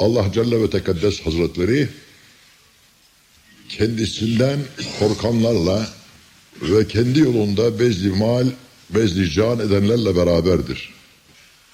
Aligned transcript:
Allah 0.00 0.32
Celle 0.32 0.62
ve 0.62 0.70
Tekaddes 0.70 1.20
Hazretleri 1.20 1.88
kendisinden 3.68 4.60
korkanlarla 4.98 5.88
ve 6.62 6.88
kendi 6.88 7.18
yolunda 7.18 7.78
bezli 7.78 8.08
mal, 8.08 8.46
bezli 8.90 9.30
can 9.30 9.58
edenlerle 9.58 10.16
beraberdir. 10.16 10.94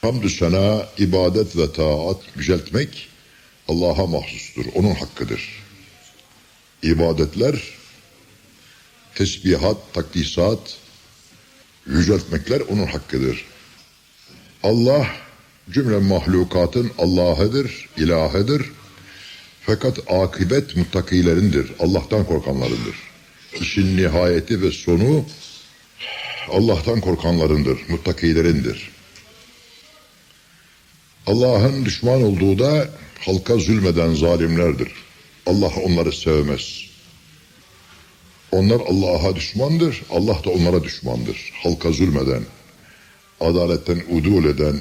Hamdü 0.01 0.31
sena, 0.31 0.89
ibadet 0.99 1.57
ve 1.57 1.73
taat 1.73 2.21
yüceltmek 2.37 3.09
Allah'a 3.69 4.07
mahsustur. 4.07 4.65
Onun 4.75 4.95
hakkıdır. 4.95 5.63
İbadetler, 6.83 7.63
tesbihat, 9.15 9.95
takdisat, 9.95 10.77
yüceltmekler 11.87 12.61
onun 12.61 12.87
hakkıdır. 12.87 13.45
Allah 14.63 15.07
cümle 15.71 15.99
mahlukatın 15.99 16.91
Allah'ıdır, 16.99 17.89
ilahıdır. 17.97 18.73
Fakat 19.63 19.99
akıbet 20.13 20.77
muttakilerindir, 20.77 21.73
Allah'tan 21.79 22.25
korkanlarındır. 22.25 22.97
İşin 23.61 23.97
nihayeti 23.97 24.63
ve 24.63 24.71
sonu 24.71 25.25
Allah'tan 26.49 27.01
korkanlarındır, 27.01 27.79
muttakilerindir. 27.89 28.91
Allah'ın 31.27 31.85
düşman 31.85 32.23
olduğu 32.23 32.59
da 32.59 32.89
halka 33.21 33.57
zulmeden 33.57 34.15
zalimlerdir. 34.15 34.93
Allah 35.47 35.73
onları 35.85 36.13
sevmez. 36.13 36.87
Onlar 38.53 38.81
Allah'a 38.81 39.37
düşmandır, 39.37 40.03
Allah 40.11 40.45
da 40.45 40.51
onlara 40.51 40.85
düşmandır. 40.85 41.53
Halka 41.63 41.93
zulmeden, 41.93 42.43
adaletten 43.41 44.03
udul 44.11 44.45
eden, 44.45 44.81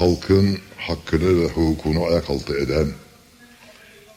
halkın 0.00 0.58
hakkını 0.76 1.42
ve 1.42 1.46
hukukunu 1.46 2.04
ayak 2.04 2.30
altı 2.30 2.58
eden, 2.58 2.92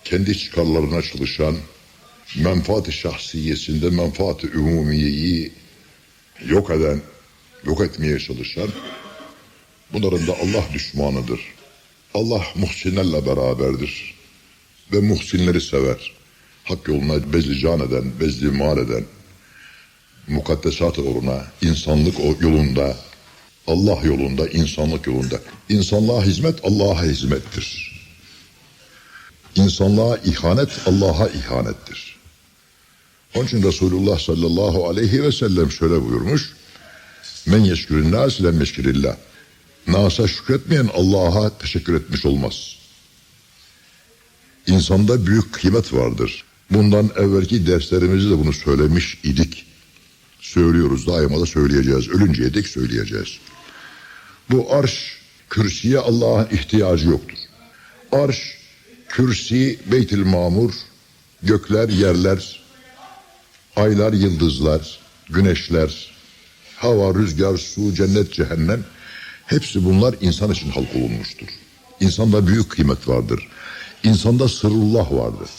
kendi 0.04 0.38
çıkarlarına 0.38 1.02
çalışan, 1.02 1.56
menfaat-ı 2.36 2.92
şahsiyesinde 2.92 3.90
menfaat-ı 3.90 4.48
umumiyeyi 4.48 5.52
yok 6.46 6.70
eden, 6.70 7.02
yok 7.66 7.82
etmeye 7.82 8.20
çalışan, 8.20 8.70
bunların 9.94 10.28
da 10.28 10.34
Allah 10.34 10.64
düşmanıdır. 10.74 11.42
Allah 12.14 12.44
muhsinlerle 12.56 13.26
beraberdir 13.26 14.16
ve 14.94 15.00
muhsinleri 15.00 15.62
sever. 15.62 16.14
Hak 16.64 16.88
yoluna 16.88 17.34
bezli 17.34 17.60
can 17.60 17.80
eden, 17.80 18.20
bezli 18.20 18.48
mal 18.48 18.78
eden, 18.78 19.04
mukaddesat 20.28 21.00
uğruna, 21.00 21.46
insanlık 21.62 22.20
yolunda, 22.42 22.98
Allah 23.68 24.02
yolunda, 24.04 24.48
insanlık 24.48 25.08
yolunda. 25.08 25.40
İnsanlığa 25.70 26.24
hizmet 26.24 26.60
Allah'a 26.64 27.04
hizmettir. 27.04 27.94
İnsanlığa 29.56 30.18
ihanet 30.18 30.70
Allah'a 30.86 31.28
ihanettir. 31.28 32.16
Onun 33.36 33.46
için 33.46 33.64
Resulullah 33.64 34.20
sallallahu 34.20 34.88
aleyhi 34.90 35.24
ve 35.24 35.32
sellem 35.32 35.72
şöyle 35.72 36.02
buyurmuş. 36.02 36.54
Men 37.46 37.60
yeşkürün 37.60 38.12
nas 38.12 38.42
lem 38.44 38.60
yeşkirillah. 38.60 39.16
Nasa 39.88 40.28
şükretmeyen 40.28 40.90
Allah'a 40.94 41.58
teşekkür 41.58 41.94
etmiş 41.94 42.26
olmaz. 42.26 42.76
İnsanda 44.68 45.26
büyük 45.26 45.54
kıymet 45.54 45.94
vardır. 45.94 46.44
Bundan 46.72 47.12
evvelki 47.18 47.68
derslerimizde 47.68 48.30
de 48.30 48.38
bunu 48.38 48.54
söylemiş 48.54 49.18
idik. 49.24 49.66
Söylüyoruz 50.40 51.08
daima 51.08 51.42
da 51.42 51.46
söyleyeceğiz. 51.46 52.10
Ölünceye 52.10 52.54
dek 52.54 52.68
söyleyeceğiz. 52.68 53.38
Bu 54.50 54.74
arş 54.74 55.18
kürsüye 55.50 56.00
Allah'ın 56.00 56.48
ihtiyacı 56.52 57.10
yoktur. 57.10 57.38
Arş, 58.12 58.58
kürsi, 59.10 59.80
beytil 59.92 60.26
mamur, 60.26 60.74
gökler, 61.44 61.90
yerler, 61.90 62.64
aylar, 63.76 64.14
yıldızlar, 64.14 65.00
güneşler, 65.30 66.16
hava, 66.76 67.16
rüzgar, 67.20 67.58
su, 67.58 67.94
cennet, 67.94 68.34
cehennem 68.34 68.84
hepsi 69.46 69.86
bunlar 69.86 70.16
insan 70.22 70.52
için 70.52 70.70
halk 70.70 70.96
olunmuştur. 70.96 71.48
İnsanda 72.00 72.48
büyük 72.48 72.70
kıymet 72.70 73.08
vardır. 73.08 73.48
İnsanda 74.04 74.48
sırrullah 74.48 75.12
vardır. 75.12 75.50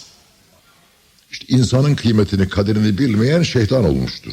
İşte 1.30 1.46
insanın 1.48 1.94
kıymetini, 1.94 2.48
kaderini 2.48 2.98
bilmeyen 2.98 3.42
şeytan 3.42 3.84
olmuştur. 3.84 4.32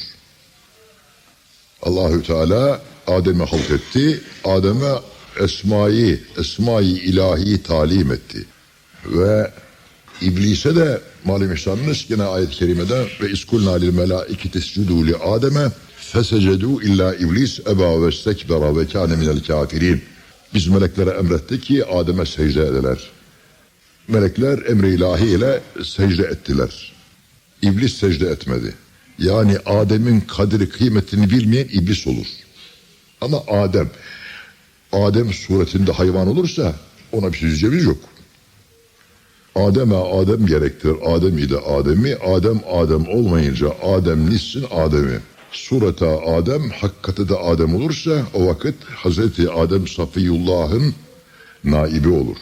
Allahü 1.81 2.23
Teala 2.23 2.81
Adem'i 3.07 3.43
halk 3.43 3.71
etti. 3.71 4.21
Adem'e 4.43 4.93
esmayı, 5.43 6.19
esmayı 6.37 6.95
ilahi 6.95 7.63
talim 7.63 8.11
etti. 8.11 8.45
Ve 9.05 9.51
İblise 10.21 10.75
de 10.75 11.01
malum 11.25 11.53
ihsanınız 11.53 12.05
yine 12.09 12.23
ayet-i 12.23 12.55
kerimede 12.55 13.07
ve 13.21 13.31
iskulna 13.31 13.75
lil 13.75 13.93
melaiketi 13.93 14.59
iscudu 14.59 15.07
li 15.07 15.15
Adem'e 15.15 15.71
fesecedu 15.97 16.81
illa 16.81 17.15
iblis 17.15 17.59
eba 17.59 18.05
ve 18.05 18.11
stekbera 18.11 18.77
ve 18.77 18.87
kâne 18.87 19.15
minel 19.15 19.43
kafirin. 19.43 20.01
Biz 20.53 20.67
meleklere 20.67 21.09
emrettik 21.09 21.63
ki 21.63 21.85
Adem'e 21.85 22.25
secde 22.25 22.61
edeler. 22.61 22.97
Melekler 24.07 24.65
emri 24.65 24.93
ilahi 24.93 25.25
ile 25.25 25.61
secde 25.83 26.23
ettiler. 26.23 26.93
İblis 27.61 27.93
secde 27.93 28.27
etmedi. 28.29 28.73
Yani 29.19 29.57
Adem'in 29.65 30.19
kadri 30.21 30.69
kıymetini 30.69 31.29
bilmeyen 31.29 31.67
iblis 31.73 32.07
olur. 32.07 32.27
Ama 33.21 33.43
Adem, 33.47 33.89
Adem 34.91 35.33
suretinde 35.33 35.91
hayvan 35.91 36.27
olursa 36.27 36.75
ona 37.11 37.31
bir 37.31 37.37
şey 37.37 37.49
diyeceğimiz 37.49 37.83
yok. 37.83 37.97
Adem'e 39.55 39.95
Adem 39.95 40.45
gerektir. 40.45 40.95
Adem 41.05 41.37
ile 41.37 41.57
Adem'i, 41.57 42.15
Adem 42.15 42.61
Adem 42.71 43.07
olmayınca 43.07 43.75
Adem 43.83 44.29
nissin 44.29 44.65
Adem'i. 44.71 45.19
Surete 45.51 46.05
Adem, 46.05 46.69
hakikati 46.69 47.29
de 47.29 47.37
Adem 47.37 47.75
olursa 47.75 48.25
o 48.33 48.47
vakit 48.47 48.75
Hazreti 48.83 49.51
Adem 49.51 49.87
Safiyullah'ın 49.87 50.95
naibi 51.63 52.09
olur. 52.09 52.37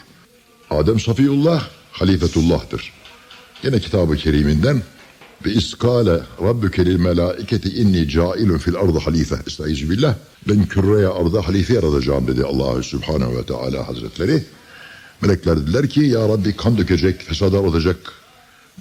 Adem 0.69 1.00
Safiyullah 1.00 1.68
halifetullah'tır. 1.91 2.94
Yine 3.63 3.79
kitabı 3.79 4.16
keriminden 4.16 4.81
ve 5.45 5.51
iskale 5.53 6.19
rabbüke 6.41 6.85
lil 6.85 7.00
melaiketi 7.00 7.69
inni 7.69 8.09
cailun 8.09 8.57
fil 8.57 8.75
ardı 8.75 9.00
halife. 9.00 9.35
Estaizu 9.47 9.89
billah. 9.89 10.16
Ben 10.47 10.66
küreye 10.66 11.07
arda 11.07 11.47
halife 11.47 11.73
yaratacağım 11.73 12.27
dedi 12.27 12.44
Allahü 12.44 12.83
Subhanehu 12.83 13.38
ve 13.38 13.44
Teala 13.44 13.88
Hazretleri. 13.88 14.44
Melekler 15.22 15.57
dediler 15.57 15.89
ki 15.89 16.01
ya 16.01 16.29
Rabbi 16.29 16.55
kan 16.55 16.77
dökecek, 16.77 17.22
fesadar 17.22 17.59
olacak, 17.59 17.97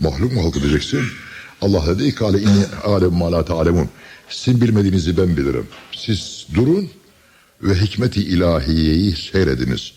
mahluk 0.01 0.33
mu 0.33 0.45
halk 0.45 0.57
edeceksin? 0.57 1.01
Allah 1.63 1.87
dedi 1.87 2.15
ki 2.15 2.25
ale 2.25 2.39
inni 2.39 2.65
alem 2.85 3.13
ma 3.13 3.33
la 3.33 3.45
ta'lemun. 3.45 3.89
Sizin 4.29 4.61
bilmediğinizi 4.61 5.17
ben 5.17 5.37
bilirim. 5.37 5.67
Siz 5.93 6.47
durun 6.55 6.91
ve 7.63 7.75
hikmeti 7.75 8.21
ilahiyeyi 8.21 9.17
seyrediniz. 9.17 9.93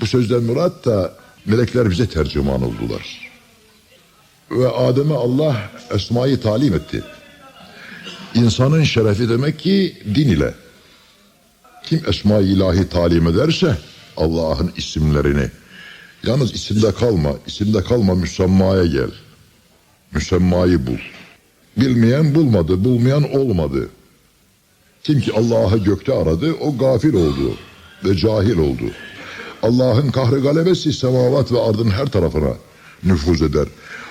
Bu 0.00 0.06
sözden 0.06 0.42
murat 0.42 0.84
da 0.84 1.14
melekler 1.46 1.90
bize 1.90 2.06
tercüman 2.06 2.62
oldular. 2.62 3.27
Ve 4.50 4.68
Adem'e 4.68 5.14
Allah 5.14 5.56
esmayı 5.94 6.40
talim 6.40 6.74
etti. 6.74 7.04
İnsanın 8.34 8.84
şerefi 8.84 9.28
demek 9.28 9.58
ki 9.58 9.96
din 10.14 10.28
ile. 10.28 10.54
Kim 11.84 12.02
esma-i 12.08 12.44
ilahi 12.44 12.88
talim 12.88 13.26
ederse 13.26 13.78
Allah'ın 14.16 14.72
isimlerini. 14.76 15.50
Yalnız 16.26 16.54
isimde 16.54 16.92
kalma, 16.92 17.32
isimde 17.46 17.84
kalma 17.84 18.14
müsemmaya 18.14 18.86
gel. 18.86 19.10
Müsemmayı 20.12 20.86
bul. 20.86 20.98
Bilmeyen 21.76 22.34
bulmadı, 22.34 22.84
bulmayan 22.84 23.36
olmadı. 23.36 23.88
Kim 25.02 25.20
ki 25.20 25.32
Allah'ı 25.32 25.78
gökte 25.78 26.14
aradı, 26.14 26.54
o 26.60 26.78
gafil 26.78 27.14
oldu 27.14 27.54
ve 28.04 28.16
cahil 28.16 28.58
oldu. 28.58 28.84
Allah'ın 29.62 30.10
kahrı 30.10 30.40
galebesi 30.40 30.92
semavat 30.92 31.52
ve 31.52 31.60
ardın 31.60 31.90
her 31.90 32.06
tarafına 32.06 32.52
nüfuz 33.04 33.42
eder. 33.42 33.68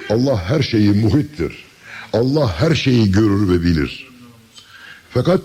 Allah 0.09 0.49
her 0.49 0.61
şeyi 0.61 0.91
muhittir. 0.91 1.65
Allah 2.13 2.59
her 2.59 2.75
şeyi 2.75 3.11
görür 3.11 3.49
ve 3.49 3.63
bilir. 3.63 4.07
Fakat 5.09 5.41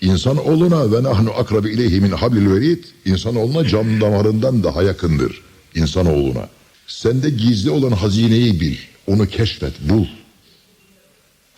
insan 0.00 0.36
oluna 0.36 0.92
ve 0.92 1.02
nahnu 1.02 1.32
akrabi 1.32 1.70
ileyhi 1.70 2.00
min 2.00 2.10
hablil 2.10 2.50
verid 2.50 2.84
insan 3.04 3.36
oluna 3.36 3.68
cam 3.68 4.00
damarından 4.00 4.64
daha 4.64 4.82
yakındır 4.82 5.42
insan 5.74 6.06
oğluna. 6.06 6.48
Sende 6.86 7.30
gizli 7.30 7.70
olan 7.70 7.92
hazineyi 7.92 8.60
bil. 8.60 8.76
Onu 9.06 9.26
keşfet, 9.26 9.72
bul. 9.80 10.06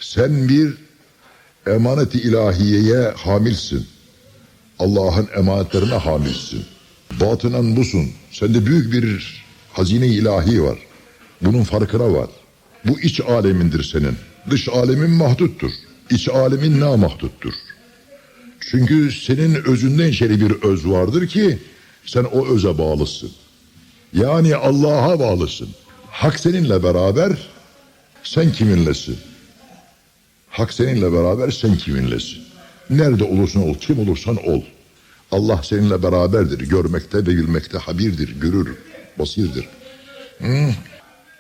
Sen 0.01 0.49
bir 0.49 0.75
emaneti 1.67 2.19
ilahiyeye 2.19 3.11
hamilsin. 3.17 3.87
Allah'ın 4.79 5.29
emanetlerine 5.37 5.95
hamilsin. 5.95 6.65
Batınan 7.21 7.77
busun. 7.77 8.11
Sende 8.33 8.67
büyük 8.67 8.93
bir 8.93 9.43
hazine 9.73 10.07
ilahi 10.07 10.63
var. 10.63 10.79
Bunun 11.43 11.63
farkına 11.63 12.13
var. 12.13 12.31
Bu 12.85 13.01
iç 13.01 13.21
alemindir 13.21 13.83
senin. 13.83 14.17
Dış 14.51 14.69
alemin 14.69 15.11
mahduttur. 15.11 15.71
İç 16.11 16.29
alemin 16.29 16.81
namahduttur. 16.81 17.55
Çünkü 18.61 19.13
senin 19.13 19.55
özünden 19.55 20.09
içeri 20.09 20.41
bir 20.41 20.63
öz 20.63 20.89
vardır 20.89 21.27
ki 21.29 21.59
sen 22.07 22.25
o 22.25 22.47
öze 22.47 22.79
bağlısın. 22.79 23.31
Yani 24.13 24.57
Allah'a 24.57 25.21
bağlısın. 25.21 25.69
Hak 26.11 26.41
seninle 26.41 26.83
beraber 26.83 27.33
sen 28.23 28.53
kiminlesin? 28.53 29.19
Hak 30.49 30.73
seninle 30.73 31.13
beraber 31.13 31.51
sen 31.51 31.77
kiminlesin? 31.77 32.39
Nerede 32.91 33.25
olursan 33.25 33.69
ol, 33.69 33.75
kim 33.75 33.99
olursan 33.99 34.37
ol. 34.37 34.63
Allah 35.33 35.61
seninle 35.63 36.03
beraberdir. 36.03 36.59
Görmekte 36.59 37.19
ve 37.19 37.27
bilmekte 37.27 37.79
habirdir, 37.79 38.41
görür, 38.41 38.77
basirdir. 39.19 39.69
Hmm. 40.39 40.75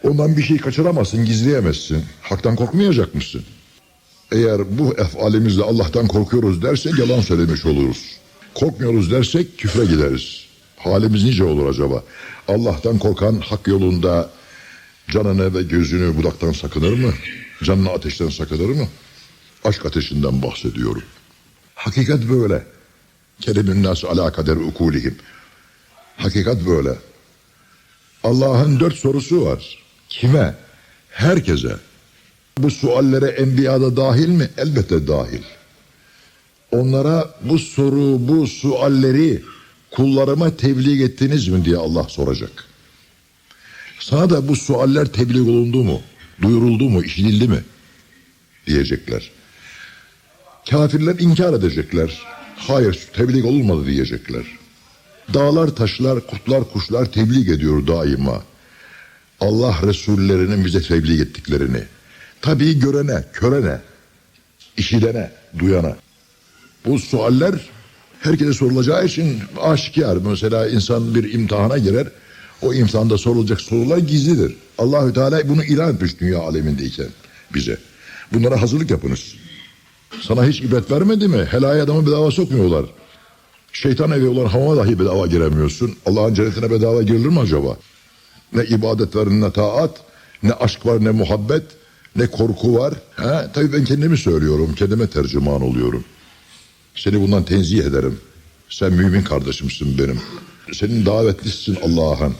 Ondan 0.02 0.36
bir 0.36 0.42
şey 0.42 0.58
kaçıramazsın, 0.58 1.24
gizleyemezsin. 1.24 2.04
Haktan 2.22 2.56
korkmayacak 2.56 3.14
mısın? 3.14 3.42
Eğer 4.32 4.78
bu 4.78 4.94
efalimizle 4.94 5.62
Allah'tan 5.62 6.08
korkuyoruz 6.08 6.62
dersek 6.62 6.98
yalan 6.98 7.20
söylemiş 7.20 7.66
oluruz. 7.66 8.16
Korkmuyoruz 8.54 9.10
dersek 9.10 9.58
küfre 9.58 9.84
gideriz. 9.84 10.44
Halimiz 10.76 11.24
nice 11.24 11.44
olur 11.44 11.66
acaba? 11.66 12.04
Allah'tan 12.48 12.98
korkan 12.98 13.40
hak 13.40 13.66
yolunda 13.66 14.30
canını 15.10 15.54
ve 15.54 15.62
gözünü 15.62 16.16
budaktan 16.16 16.52
sakınır 16.52 16.92
mı? 16.92 17.12
Canını 17.62 17.90
ateşten 17.90 18.28
sakınır 18.28 18.68
mı? 18.68 18.88
Aşk 19.64 19.86
ateşinden 19.86 20.42
bahsediyorum. 20.42 21.02
Hakikat 21.74 22.22
böyle. 22.22 22.64
Kerimün 23.40 23.82
nas 23.82 24.04
ala 24.04 24.32
kader 24.32 24.56
ukulihim. 24.56 25.16
Hakikat 26.16 26.66
böyle. 26.66 26.94
Allah'ın 28.24 28.80
dört 28.80 28.94
sorusu 28.94 29.44
var. 29.46 29.78
Kime? 30.10 30.54
Herkese. 31.10 31.76
Bu 32.58 32.70
suallere 32.70 33.26
enbiyada 33.26 33.96
dahil 33.96 34.28
mi? 34.28 34.48
Elbette 34.58 35.08
dahil. 35.08 35.42
Onlara 36.72 37.34
bu 37.42 37.58
soru, 37.58 38.28
bu 38.28 38.46
sualleri 38.46 39.42
kullarıma 39.90 40.56
tebliğ 40.56 41.04
ettiniz 41.04 41.48
mi 41.48 41.64
diye 41.64 41.76
Allah 41.76 42.04
soracak. 42.04 42.64
Sana 44.00 44.30
da 44.30 44.48
bu 44.48 44.56
sualler 44.56 45.06
tebliğ 45.06 45.40
olundu 45.40 45.84
mu? 45.84 46.02
Duyuruldu 46.42 46.90
mu? 46.90 47.02
işitildi 47.02 47.48
mi? 47.48 47.64
Diyecekler. 48.66 49.30
Kafirler 50.70 51.18
inkar 51.18 51.52
edecekler. 51.52 52.22
Hayır 52.56 52.98
tebliğ 53.12 53.42
olmadı 53.46 53.86
diyecekler. 53.86 54.44
Dağlar, 55.34 55.68
taşlar, 55.76 56.26
kurtlar, 56.26 56.72
kuşlar 56.72 57.12
tebliğ 57.12 57.52
ediyor 57.52 57.86
daima. 57.86 58.42
Allah 59.40 59.76
Resullerinin 59.82 60.64
bize 60.64 60.82
tebliğ 60.82 61.22
ettiklerini. 61.22 61.82
Tabii 62.42 62.78
görene, 62.78 63.24
körene, 63.32 63.80
işidene, 64.76 65.30
duyana. 65.58 65.96
Bu 66.86 66.98
sualler 66.98 67.54
herkese 68.20 68.52
sorulacağı 68.52 69.04
için 69.06 69.38
aşikar. 69.60 70.16
Mesela 70.16 70.68
insan 70.68 71.14
bir 71.14 71.32
imtihana 71.32 71.78
girer. 71.78 72.08
O 72.62 72.74
imtihanda 72.74 73.18
sorulacak 73.18 73.60
sorular 73.60 73.98
gizlidir. 73.98 74.56
Allahü 74.78 75.12
Teala 75.12 75.48
bunu 75.48 75.64
ilan 75.64 75.94
etmiş 75.94 76.20
dünya 76.20 76.38
alemindeyken 76.38 77.08
bize. 77.54 77.78
Bunlara 78.32 78.62
hazırlık 78.62 78.90
yapınız. 78.90 79.34
Sana 80.22 80.46
hiç 80.46 80.60
ibret 80.60 80.90
vermedi 80.90 81.28
mi? 81.28 81.44
Helaya 81.50 81.84
adamı 81.84 82.06
bedava 82.06 82.30
sokmuyorlar. 82.30 82.86
Şeytan 83.72 84.10
evi 84.10 84.28
olan 84.28 84.46
hamama 84.46 84.76
dahi 84.76 84.98
bedava 84.98 85.26
giremiyorsun. 85.26 85.96
Allah'ın 86.06 86.34
cennetine 86.34 86.70
bedava 86.70 87.02
girilir 87.02 87.28
mi 87.28 87.40
acaba? 87.40 87.76
Ne 88.52 88.64
ibadet 88.64 89.16
var 89.16 89.30
ne 89.30 89.52
taat, 89.52 89.90
ne 90.42 90.52
aşk 90.52 90.86
var 90.86 91.04
ne 91.04 91.10
muhabbet, 91.10 91.62
ne 92.16 92.26
korku 92.26 92.78
var. 92.78 92.94
Ha? 93.16 93.50
Tabii 93.54 93.72
ben 93.72 93.84
kendimi 93.84 94.18
söylüyorum, 94.18 94.74
kendime 94.74 95.06
tercüman 95.06 95.62
oluyorum. 95.62 96.04
Seni 96.94 97.20
bundan 97.20 97.44
tenzih 97.44 97.78
ederim. 97.78 98.20
Sen 98.68 98.92
mümin 98.92 99.22
kardeşimsin 99.22 99.98
benim. 99.98 100.20
Senin 100.72 101.06
davetlisin 101.06 101.78
Allah'ın. 101.84 102.34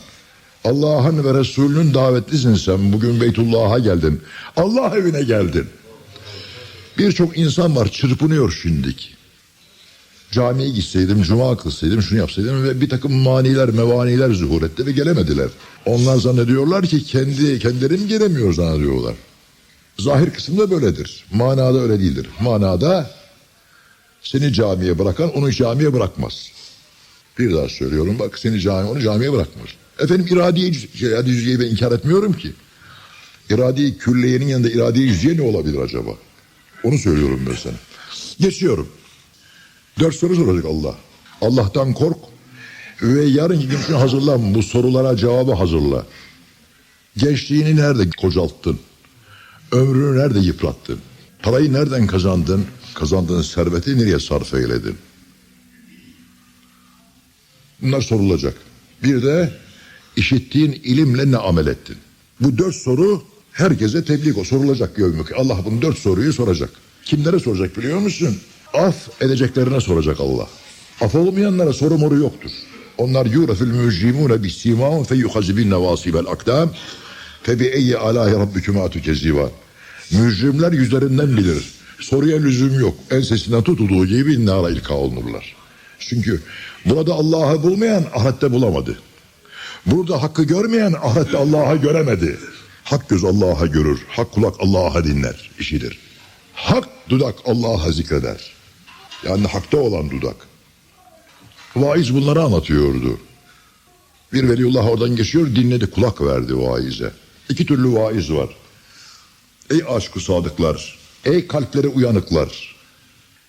Allah'ın 0.65 1.25
ve 1.25 1.41
Resulünün 1.41 1.95
davetlisin 1.95 2.55
sen. 2.55 2.93
Bugün 2.93 3.21
Beytullah'a 3.21 3.79
geldin. 3.79 4.21
Allah 4.57 4.97
evine 4.97 5.23
geldin. 5.23 5.67
Birçok 6.99 7.39
insan 7.39 7.77
var 7.77 7.89
çırpınıyor 7.89 8.53
şimdik. 8.63 9.17
Camiye 10.33 10.69
gitseydim, 10.71 11.23
cuma 11.23 11.57
kılsaydım, 11.57 12.03
şunu 12.03 12.19
yapsaydım 12.19 12.65
ve 12.65 12.81
bir 12.81 12.89
takım 12.89 13.13
maniler, 13.13 13.69
mevaniler 13.69 14.31
zuhur 14.31 14.63
etti 14.63 14.87
ve 14.87 14.93
gelemediler. 14.93 15.49
Onlar 15.87 16.17
zannediyorlar 16.17 16.87
ki 16.87 17.05
kendi 17.05 17.59
kendileri 17.59 17.97
mi 17.97 18.09
gelemiyor 18.09 18.53
zannediyorlar. 18.55 19.15
Zahir 19.99 20.31
kısımda 20.31 20.71
böyledir. 20.71 21.25
Manada 21.33 21.81
öyle 21.81 22.01
değildir. 22.01 22.27
Manada 22.41 23.11
seni 24.23 24.53
camiye 24.53 24.99
bırakan 24.99 25.33
onu 25.33 25.53
camiye 25.53 25.93
bırakmaz. 25.93 26.51
Bir 27.39 27.55
daha 27.55 27.69
söylüyorum 27.69 28.19
bak 28.19 28.39
seni 28.39 28.61
cami 28.61 28.89
onu 28.89 29.01
camiye 29.01 29.33
bırakmaz. 29.33 29.69
Efendim 29.99 30.27
iradiye 30.31 30.71
iradi 31.01 31.31
yüzgeyi 31.31 31.61
ben 31.61 31.67
inkar 31.67 31.93
etmiyorum 31.93 32.33
ki. 32.33 32.53
İradi 33.51 33.99
külliyenin 33.99 34.49
yanında 34.49 34.71
iradi 34.71 35.01
yüzeye 35.01 35.37
ne 35.37 35.43
olabilir 35.43 35.79
acaba? 35.79 36.11
Onu 36.85 36.99
söylüyorum 36.99 37.41
ben 37.51 37.55
sana. 37.55 37.75
Geçiyorum. 38.41 38.89
Dört 39.99 40.15
soru 40.15 40.37
soracak 40.37 40.65
Allah. 40.65 40.95
Allah'tan 41.41 41.93
kork 41.93 42.19
ve 43.03 43.25
yarın 43.25 43.61
gün 43.61 43.79
için 43.83 43.93
hazırlan. 43.93 44.55
Bu 44.55 44.63
sorulara 44.63 45.17
cevabı 45.17 45.53
hazırla. 45.53 46.07
Gençliğini 47.17 47.77
nerede 47.77 48.11
kocalttın? 48.11 48.79
Ömrünü 49.73 50.19
nerede 50.19 50.39
yıprattın? 50.39 50.99
Parayı 51.43 51.73
nereden 51.73 52.07
kazandın? 52.07 52.67
Kazandığın 52.95 53.43
serveti 53.43 53.99
nereye 53.99 54.19
sarf 54.19 54.55
eyledin? 54.55 54.97
Bunlar 57.83 58.01
sorulacak. 58.01 58.55
Bir 59.03 59.23
de 59.23 59.53
işittiğin 60.17 60.73
ilimle 60.73 61.31
ne 61.31 61.37
amel 61.37 61.67
ettin? 61.67 61.97
Bu 62.41 62.59
dört 62.59 62.75
soru 62.75 63.23
herkese 63.53 64.05
tebliğ 64.05 64.35
o 64.35 64.45
sorulacak 64.45 64.99
yevmük. 64.99 65.39
Allah 65.39 65.65
bunu 65.65 65.83
dört 65.83 65.99
soruyu 65.99 66.33
soracak. 66.33 66.71
Kimlere 67.05 67.39
soracak 67.39 67.77
biliyor 67.77 67.99
musun? 67.99 68.39
Af 68.75 69.09
edeceklerine 69.21 69.81
soracak 69.81 70.21
Allah. 70.21 70.49
Af 71.01 71.15
olmayanlara 71.15 71.73
soru 71.73 71.99
moru 71.99 72.17
yoktur. 72.17 72.51
Onlar 72.99 73.27
yurafil 73.27 73.67
mücrimune 73.67 74.43
bisimâhum 74.43 75.05
fe 75.05 75.15
yuhazibin 75.15 75.71
nevasibel 75.71 76.27
akdam 76.27 76.71
fe 77.43 77.61
bi 77.61 77.65
eyyi 77.65 77.97
alâhi 77.97 78.35
rabbikümâ 78.35 78.89
tükezzivan. 78.89 79.51
Mücrimler 80.11 80.73
yüzlerinden 80.73 81.37
bilir. 81.37 81.65
Soruya 82.01 82.39
lüzum 82.39 82.81
yok. 82.81 82.95
Ensesinden 83.11 83.63
tutulduğu 83.63 84.07
gibi 84.07 84.47
nara 84.47 84.71
ilka 84.71 84.95
olunurlar. 84.95 85.57
Çünkü 85.99 86.41
burada 86.85 87.15
Allah'ı 87.15 87.63
bulmayan 87.63 88.05
ahirette 88.15 88.53
bulamadı. 88.53 88.99
Burada 89.87 90.23
hakkı 90.23 90.43
görmeyen 90.43 90.95
ahirette 91.03 91.37
Allah'ı 91.37 91.77
göremedi. 91.77 92.39
Hak 92.85 93.09
göz 93.09 93.25
Allah'a 93.25 93.67
görür. 93.67 94.01
Hak 94.09 94.33
kulak 94.33 94.55
Allah'a 94.61 95.05
dinler. 95.05 95.51
işidir. 95.59 95.99
Hak 96.55 96.89
dudak 97.09 97.35
Allah'a 97.45 97.93
zikreder. 97.93 98.60
Yani 99.25 99.47
hakta 99.47 99.77
olan 99.77 100.11
dudak. 100.11 100.37
Vaiz 101.77 102.15
bunları 102.15 102.43
anlatıyordu. 102.43 103.19
Bir 104.33 104.49
veliullah 104.49 104.89
oradan 104.89 105.17
geçiyor 105.17 105.47
dinledi 105.47 105.91
kulak 105.91 106.21
verdi 106.21 106.59
vaize. 106.59 107.13
İki 107.49 107.67
türlü 107.67 107.93
vaiz 107.93 108.33
var. 108.33 108.49
Ey 109.71 109.83
aşkı 109.89 110.21
sadıklar, 110.21 110.99
ey 111.25 111.47
kalpleri 111.47 111.89
uyanıklar, 111.89 112.77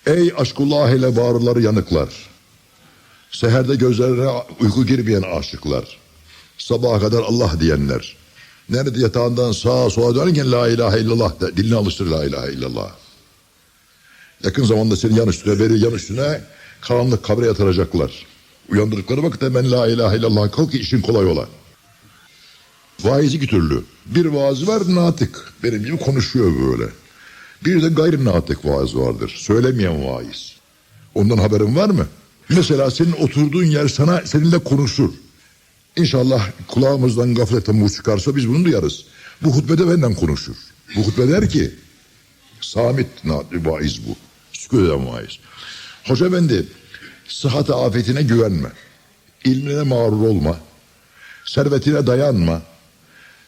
ey 0.06 0.32
aşkullah 0.36 0.90
ile 0.90 1.16
bağrıları 1.16 1.62
yanıklar, 1.62 2.08
seherde 3.30 3.74
gözlerine 3.74 4.28
uyku 4.60 4.86
girmeyen 4.86 5.22
aşıklar, 5.22 5.98
sabaha 6.58 7.00
kadar 7.00 7.22
Allah 7.22 7.60
diyenler, 7.60 8.16
nerede 8.68 9.00
yatağından 9.00 9.52
sağa 9.52 9.90
sola 9.90 10.14
dönerken 10.14 10.52
la 10.52 10.68
ilahe 10.68 11.00
illallah 11.00 11.40
de, 11.40 11.56
dilini 11.56 11.76
alıştır 11.76 12.06
la 12.06 12.24
ilahe 12.24 12.52
illallah. 12.52 12.90
Yakın 14.44 14.64
zamanda 14.64 14.96
seni 14.96 15.18
yan 15.18 15.28
üstüne 15.28 15.58
beri 15.58 15.78
yan 15.78 15.92
üstüne 15.92 16.40
karanlık 16.80 17.24
kabre 17.24 17.46
yatıracaklar. 17.46 18.26
Uyandırdıkları 18.68 19.22
vakitte 19.22 19.46
hemen 19.46 19.70
la 19.70 19.88
ilahe 19.88 20.16
illallah 20.16 20.52
kalk 20.52 20.72
ki 20.72 20.78
işin 20.78 21.00
kolay 21.00 21.26
ola. 21.26 21.48
Vaiz 23.00 23.34
iki 23.34 23.46
türlü. 23.46 23.82
Bir 24.06 24.26
vaaz 24.26 24.68
var 24.68 24.82
natık. 24.94 25.52
Benim 25.62 25.84
gibi 25.84 25.96
konuşuyor 25.96 26.52
böyle. 26.68 26.90
Bir 27.64 27.82
de 27.82 27.88
gayri 27.88 28.24
natık 28.24 28.64
vaaz 28.64 28.96
vardır. 28.96 29.34
Söylemeyen 29.36 30.06
vaiz. 30.06 30.56
Ondan 31.14 31.38
haberin 31.38 31.76
var 31.76 31.90
mı? 31.90 32.06
Mesela 32.48 32.90
senin 32.90 33.12
oturduğun 33.12 33.64
yer 33.64 33.88
sana 33.88 34.22
seninle 34.24 34.58
konuşur. 34.58 35.10
İnşallah 35.96 36.50
kulağımızdan 36.68 37.34
gafletten 37.34 37.80
bu 37.80 37.90
çıkarsa 37.90 38.36
biz 38.36 38.48
bunu 38.48 38.64
duyarız. 38.64 39.04
Bu 39.42 39.56
hutbede 39.56 39.88
benden 39.88 40.14
konuşur. 40.14 40.56
Bu 40.96 41.00
hutbe 41.00 41.28
der 41.28 41.48
ki 41.48 41.72
Samit 42.60 43.06
vaiz 43.52 44.00
bu. 44.08 44.16
Eden 44.70 45.06
vaiz. 45.06 45.38
Hoca 46.04 46.26
efendi 46.26 46.66
sıhhat 47.28 47.70
afetine 47.70 48.22
güvenme. 48.22 48.68
İlmine 49.44 49.82
mağrur 49.82 50.26
olma. 50.26 50.56
Servetine 51.44 52.06
dayanma. 52.06 52.62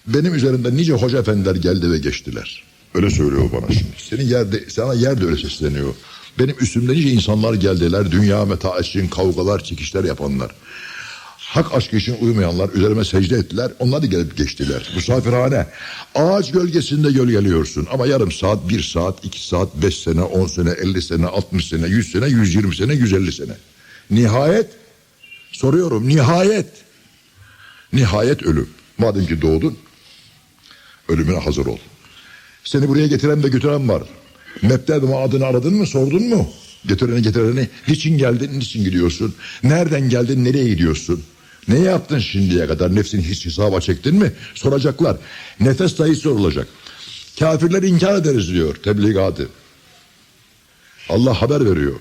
Benim 0.06 0.34
üzerimde 0.34 0.76
nice 0.76 0.92
hoca 0.92 1.18
efendiler 1.18 1.54
geldi 1.54 1.90
ve 1.90 1.98
geçtiler. 1.98 2.64
Öyle 2.94 3.10
söylüyor 3.10 3.50
bana 3.52 3.72
şimdi. 3.72 3.92
Senin 3.98 4.24
yerde, 4.24 4.70
sana 4.70 4.94
yerde 4.94 5.24
öyle 5.24 5.36
sesleniyor. 5.36 5.94
Benim 6.38 6.56
üstümde 6.60 6.92
nice 6.92 7.10
insanlar 7.10 7.54
geldiler. 7.54 8.10
Dünya 8.12 8.44
meta 8.44 8.78
için 8.78 9.08
kavgalar, 9.08 9.64
çekişler 9.64 10.04
yapanlar. 10.04 10.50
Hak 11.54 11.74
aşkı 11.74 11.96
için 11.96 12.16
uymayanlar 12.20 12.70
üzerime 12.74 13.04
secde 13.04 13.36
ettiler. 13.36 13.72
Onlar 13.78 14.02
da 14.02 14.06
gelip 14.06 14.36
geçtiler. 14.36 14.92
Misafirhane. 14.96 15.66
Ağaç 16.14 16.52
gölgesinde 16.52 17.12
gölgeliyorsun. 17.12 17.88
Ama 17.92 18.06
yarım 18.06 18.32
saat, 18.32 18.68
bir 18.68 18.82
saat, 18.82 19.24
iki 19.24 19.46
saat, 19.46 19.82
beş 19.82 19.98
sene, 19.98 20.22
on 20.22 20.46
sene, 20.46 20.70
elli 20.70 21.02
sene, 21.02 21.26
altmış 21.26 21.68
sene, 21.68 21.86
yüz 21.86 22.12
sene, 22.12 22.26
yüz 22.26 22.54
yirmi 22.54 22.76
sene, 22.76 22.94
yüz 22.94 23.12
elli 23.12 23.32
sene. 23.32 23.52
Nihayet, 24.10 24.70
soruyorum 25.52 26.08
nihayet. 26.08 26.66
Nihayet 27.92 28.42
ölüm. 28.42 28.68
Madem 28.98 29.26
ki 29.26 29.42
doğdun, 29.42 29.78
ölümüne 31.08 31.38
hazır 31.38 31.66
ol. 31.66 31.78
Seni 32.64 32.88
buraya 32.88 33.06
getiren 33.06 33.44
ve 33.44 33.48
götüren 33.48 33.88
var. 33.88 34.02
Mebded 34.62 35.02
adını 35.02 35.44
aradın 35.44 35.74
mı, 35.74 35.86
sordun 35.86 36.28
mu? 36.28 36.48
Getireni 36.86 37.22
getireni, 37.22 37.68
niçin 37.88 38.18
geldin, 38.18 38.58
niçin 38.58 38.84
gidiyorsun? 38.84 39.34
Nereden 39.62 40.08
geldin, 40.08 40.44
nereye 40.44 40.68
gidiyorsun? 40.68 41.24
Ne 41.68 41.78
yaptın 41.78 42.18
şimdiye 42.18 42.66
kadar? 42.66 42.94
Nefsini 42.94 43.28
hiç 43.28 43.46
hesaba 43.46 43.80
çektin 43.80 44.14
mi? 44.14 44.32
Soracaklar. 44.54 45.16
Nefes 45.60 45.98
dahi 45.98 46.16
sorulacak. 46.16 46.68
Kafirler 47.38 47.82
inkar 47.82 48.18
ederiz 48.18 48.48
diyor 48.48 48.74
tebligatı. 48.74 49.48
Allah 51.08 51.42
haber 51.42 51.70
veriyor. 51.70 51.94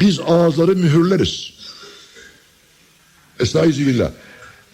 Biz 0.00 0.20
ağızları 0.20 0.76
mühürleriz. 0.76 1.52
Estaizu 3.40 3.80
billah. 3.80 4.10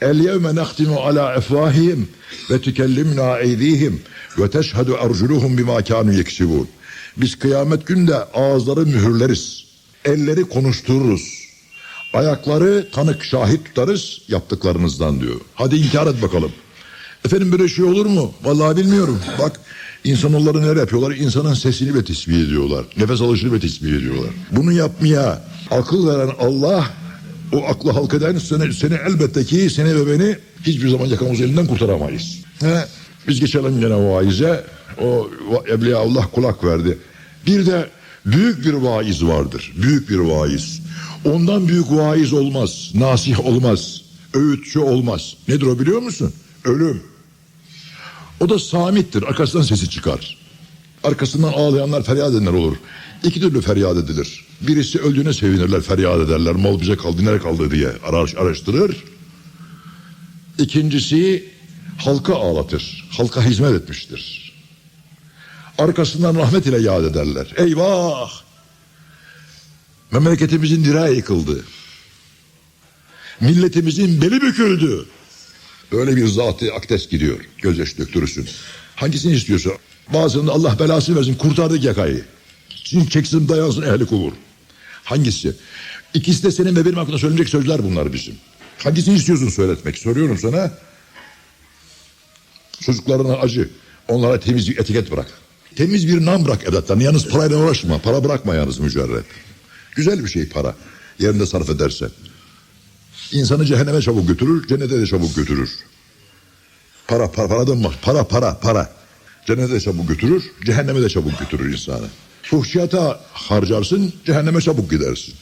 El 0.00 0.20
yevme 0.20 0.54
nahtimu 0.54 0.96
ala 0.96 1.34
efvahihim 1.34 2.08
ve 2.50 2.60
tükellimna 2.60 3.38
eydihim 3.38 4.02
ve 4.38 4.50
teşhedü 4.50 4.92
erculuhum 5.00 5.58
bima 5.58 5.84
kanu 5.84 6.12
yeksibun. 6.12 6.68
Biz 7.16 7.38
kıyamet 7.38 7.86
günde 7.86 8.16
ağızları 8.16 8.80
mühürleriz. 8.80 9.64
Elleri 10.04 10.44
konuştururuz. 10.44 11.43
Ayakları 12.14 12.88
tanık 12.92 13.24
şahit 13.24 13.64
tutarız 13.64 14.20
yaptıklarınızdan 14.28 15.20
diyor. 15.20 15.40
Hadi 15.54 15.76
inkar 15.76 16.06
et 16.06 16.22
bakalım. 16.22 16.52
Efendim 17.24 17.52
böyle 17.52 17.68
şey 17.68 17.84
olur 17.84 18.06
mu? 18.06 18.32
Vallahi 18.42 18.76
bilmiyorum. 18.76 19.20
Bak 19.38 19.60
insanoğulları 20.04 20.62
neler 20.62 20.76
yapıyorlar? 20.76 21.16
İnsanın 21.16 21.54
sesini 21.54 21.94
ve 21.94 22.04
tesbih 22.04 22.46
ediyorlar. 22.46 22.84
Nefes 22.96 23.20
alışını 23.20 23.52
ve 23.52 23.60
tesbih 23.60 23.96
ediyorlar. 23.96 24.30
Bunu 24.50 24.72
yapmaya 24.72 25.44
akıl 25.70 26.08
veren 26.08 26.30
Allah 26.40 26.90
o 27.52 27.64
aklı 27.64 27.90
halk 27.90 28.14
eden 28.14 28.38
seni, 28.38 28.74
seni 28.74 28.94
elbette 28.94 29.44
ki 29.44 29.70
seni 29.70 29.94
ve 29.96 30.06
beni 30.12 30.36
hiçbir 30.62 30.88
zaman 30.88 31.06
yakamız 31.06 31.40
elinden 31.40 31.66
kurtaramayız. 31.66 32.38
He, 32.60 32.84
biz 33.28 33.40
geçelim 33.40 33.80
gene 33.80 33.94
vaize. 33.94 34.64
O 35.02 35.28
Evliya 35.68 35.98
Allah 35.98 36.26
kulak 36.26 36.64
verdi. 36.64 36.98
Bir 37.46 37.66
de 37.66 37.88
büyük 38.26 38.64
bir 38.64 38.72
vaiz 38.72 39.24
vardır. 39.24 39.72
Büyük 39.76 40.10
bir 40.10 40.18
vaiz. 40.18 40.82
Ondan 41.24 41.68
büyük 41.68 41.90
vaiz 41.90 42.32
olmaz. 42.32 42.90
Nasih 42.94 43.46
olmaz. 43.46 44.00
Öğütçü 44.34 44.78
olmaz. 44.78 45.36
Nedir 45.48 45.66
o 45.66 45.78
biliyor 45.78 46.02
musun? 46.02 46.32
Ölüm. 46.64 47.02
O 48.40 48.48
da 48.48 48.58
samittir. 48.58 49.22
Arkasından 49.22 49.64
sesi 49.64 49.90
çıkar. 49.90 50.38
Arkasından 51.04 51.52
ağlayanlar 51.52 52.02
feryat 52.02 52.30
edenler 52.30 52.52
olur. 52.52 52.76
İki 53.24 53.40
türlü 53.40 53.60
feryat 53.60 53.96
edilir. 53.96 54.44
Birisi 54.60 54.98
öldüğüne 54.98 55.32
sevinirler, 55.32 55.80
feryat 55.80 56.20
ederler. 56.20 56.52
Mal 56.52 56.80
bize 56.80 56.96
kaldı, 56.96 57.24
nereye 57.24 57.38
kaldı 57.38 57.70
diye 57.70 57.88
araştırır. 58.36 59.04
İkincisi 60.58 61.48
halka 61.98 62.34
ağlatır. 62.34 63.08
Halka 63.10 63.44
hizmet 63.44 63.82
etmiştir. 63.82 64.43
Arkasından 65.78 66.34
rahmet 66.34 66.66
ile 66.66 66.80
yad 66.80 67.04
ederler. 67.04 67.54
Eyvah! 67.56 68.30
Memleketimizin 70.10 70.84
direği 70.84 71.16
yıkıldı. 71.16 71.64
Milletimizin 73.40 74.22
beli 74.22 74.40
büküldü. 74.42 75.06
Böyle 75.92 76.16
bir 76.16 76.26
zatı 76.26 76.74
akdes 76.74 77.08
gidiyor. 77.08 77.40
Gözyaşı 77.62 77.98
döktürürsün. 77.98 78.48
Hangisini 78.96 79.34
istiyorsa. 79.34 79.70
Bazılarında 80.08 80.52
Allah 80.52 80.78
belasını 80.78 81.16
versin 81.18 81.34
kurtardık 81.34 81.84
yakayı. 81.84 82.24
Şimdi 82.68 83.10
çeksin 83.10 83.48
dayansın 83.48 83.82
ehli 83.82 84.06
kubur. 84.06 84.32
Hangisi? 85.04 85.56
İkisi 86.14 86.42
de 86.42 86.50
senin 86.50 86.76
ve 86.76 86.84
benim 86.84 86.96
hakkında 86.96 87.18
söylenecek 87.18 87.48
sözler 87.48 87.84
bunlar 87.84 88.12
bizim. 88.12 88.34
Hangisini 88.78 89.16
istiyorsun 89.16 89.48
söyletmek? 89.48 89.98
Soruyorum 89.98 90.38
sana. 90.38 90.70
Çocuklarına 92.80 93.34
acı. 93.36 93.70
Onlara 94.08 94.40
temiz 94.40 94.68
bir 94.68 94.78
etiket 94.78 95.10
bırak. 95.10 95.43
Temiz 95.76 96.08
bir 96.08 96.26
nam 96.26 96.44
bırak 96.44 96.64
evlatlarına. 96.64 97.02
Yalnız 97.02 97.28
parayla 97.28 97.56
uğraşma. 97.56 97.98
Para 97.98 98.24
bırakma 98.24 98.54
yalnız 98.54 98.78
mücerret. 98.78 99.24
Güzel 99.96 100.24
bir 100.24 100.30
şey 100.30 100.48
para. 100.48 100.74
Yerinde 101.18 101.46
sarf 101.46 101.70
edersen. 101.70 102.10
İnsanı 103.32 103.64
cehenneme 103.64 104.02
çabuk 104.02 104.28
götürür, 104.28 104.68
cennete 104.68 105.00
de 105.00 105.06
çabuk 105.06 105.36
götürür. 105.36 105.70
Para, 107.08 107.30
para, 107.30 107.48
paradan 107.48 107.84
bak. 107.84 107.94
Para, 108.02 108.24
para, 108.24 108.58
para. 108.58 108.92
Cennete 109.46 109.72
de 109.72 109.80
çabuk 109.80 110.08
götürür, 110.08 110.42
cehenneme 110.64 111.02
de 111.02 111.08
çabuk 111.08 111.38
götürür 111.38 111.72
insanı. 111.72 112.06
Fuhşiyata 112.42 113.20
harcarsın, 113.32 114.12
cehenneme 114.26 114.60
çabuk 114.60 114.90
gidersin. 114.90 115.34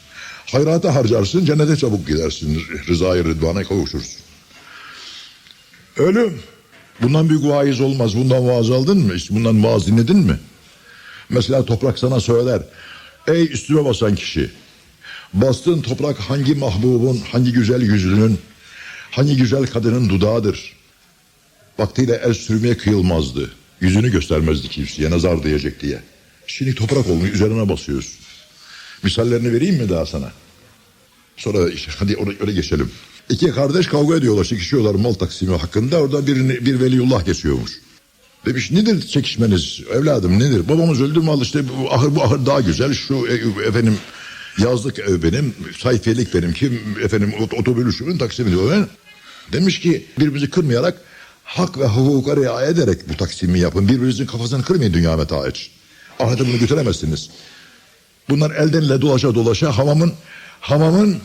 Hayrata 0.46 0.94
harcarsın, 0.94 1.44
cennete 1.44 1.76
çabuk 1.76 2.06
gidersin. 2.06 2.62
Rızayı 2.88 3.24
rıdvana 3.24 3.64
kavuşursun. 3.64 4.20
Ölüm. 5.96 6.42
Bundan 7.02 7.28
büyük 7.28 7.44
vaiz 7.44 7.80
olmaz. 7.80 8.16
Bundan 8.16 8.48
vaaz 8.48 8.70
aldın 8.70 8.98
mı? 8.98 9.14
Hiç 9.14 9.30
bundan 9.30 9.64
vaaz 9.64 9.86
dinledin 9.86 10.16
mi? 10.16 10.38
Mesela 11.28 11.64
toprak 11.64 11.98
sana 11.98 12.20
söyler. 12.20 12.62
Ey 13.26 13.44
üstüme 13.44 13.84
basan 13.84 14.14
kişi. 14.14 14.50
Bastığın 15.32 15.82
toprak 15.82 16.20
hangi 16.20 16.54
mahbubun, 16.54 17.22
hangi 17.32 17.52
güzel 17.52 17.82
yüzünün, 17.82 18.38
hangi 19.10 19.36
güzel 19.36 19.66
kadının 19.66 20.08
dudağıdır. 20.08 20.72
Vaktiyle 21.78 22.20
el 22.24 22.34
sürmeye 22.34 22.76
kıyılmazdı. 22.76 23.50
Yüzünü 23.80 24.12
göstermezdi 24.12 24.68
kimseye 24.68 25.10
nazar 25.10 25.42
diyecek 25.42 25.80
diye. 25.80 26.02
Şimdi 26.46 26.74
toprak 26.74 27.08
olmuş 27.08 27.30
üzerine 27.30 27.68
basıyoruz. 27.68 28.18
Misallerini 29.02 29.52
vereyim 29.52 29.76
mi 29.76 29.88
daha 29.88 30.06
sana? 30.06 30.32
Sonra 31.36 31.70
işte 31.70 31.92
hadi 31.98 32.16
öyle 32.40 32.52
geçelim. 32.52 32.92
İki 33.30 33.50
kardeş 33.50 33.86
kavga 33.86 34.16
ediyorlar, 34.16 34.44
çekişiyorlar 34.44 34.94
mal 34.94 35.12
taksimi 35.12 35.56
hakkında. 35.56 35.96
Orada 35.96 36.26
birini, 36.26 36.66
bir 36.66 36.80
veliullah 36.80 37.24
geçiyormuş. 37.26 37.72
Demiş 38.46 38.70
nedir 38.70 39.06
çekişmeniz 39.08 39.80
evladım 39.94 40.38
nedir? 40.38 40.68
Babamız 40.68 41.00
öldü 41.00 41.18
mü 41.20 41.30
al 41.30 41.40
işte 41.42 41.62
bu 41.68 41.92
ahır, 41.92 42.14
bu 42.14 42.22
ahır 42.22 42.46
daha 42.46 42.60
güzel. 42.60 42.94
Şu 42.94 43.26
e, 43.26 43.66
efendim 43.68 43.96
yazlık 44.58 44.98
ev 44.98 45.22
benim, 45.22 45.54
sayfiyelik 45.78 46.34
benim 46.34 46.52
kim 46.52 46.80
efendim 47.04 47.34
ot- 47.40 47.54
otobülüşümün 47.60 48.18
taksimi 48.18 48.50
diyor. 48.50 48.70
Ben. 48.70 48.86
Demiş 49.52 49.80
ki 49.80 50.06
birbirimizi 50.18 50.50
kırmayarak 50.50 51.00
hak 51.44 51.78
ve 51.78 51.86
hukuka 51.86 52.36
riayet 52.36 52.78
ederek 52.78 53.08
bu 53.08 53.16
taksimi 53.16 53.60
yapın. 53.60 53.88
Birbirinizin 53.88 54.26
kafasını 54.26 54.62
kırmayın 54.64 54.92
dünya 54.92 55.16
metaı 55.16 55.50
için. 55.50 55.68
Ahirete 56.20 56.46
bunu 56.46 56.58
götüremezsiniz. 56.58 57.30
Bunlar 58.28 58.50
elden 58.50 58.82
ele 58.82 59.00
dolaşa 59.00 59.34
dolaşa 59.34 59.78
hamamın 59.78 60.12
hamamın 60.60 61.18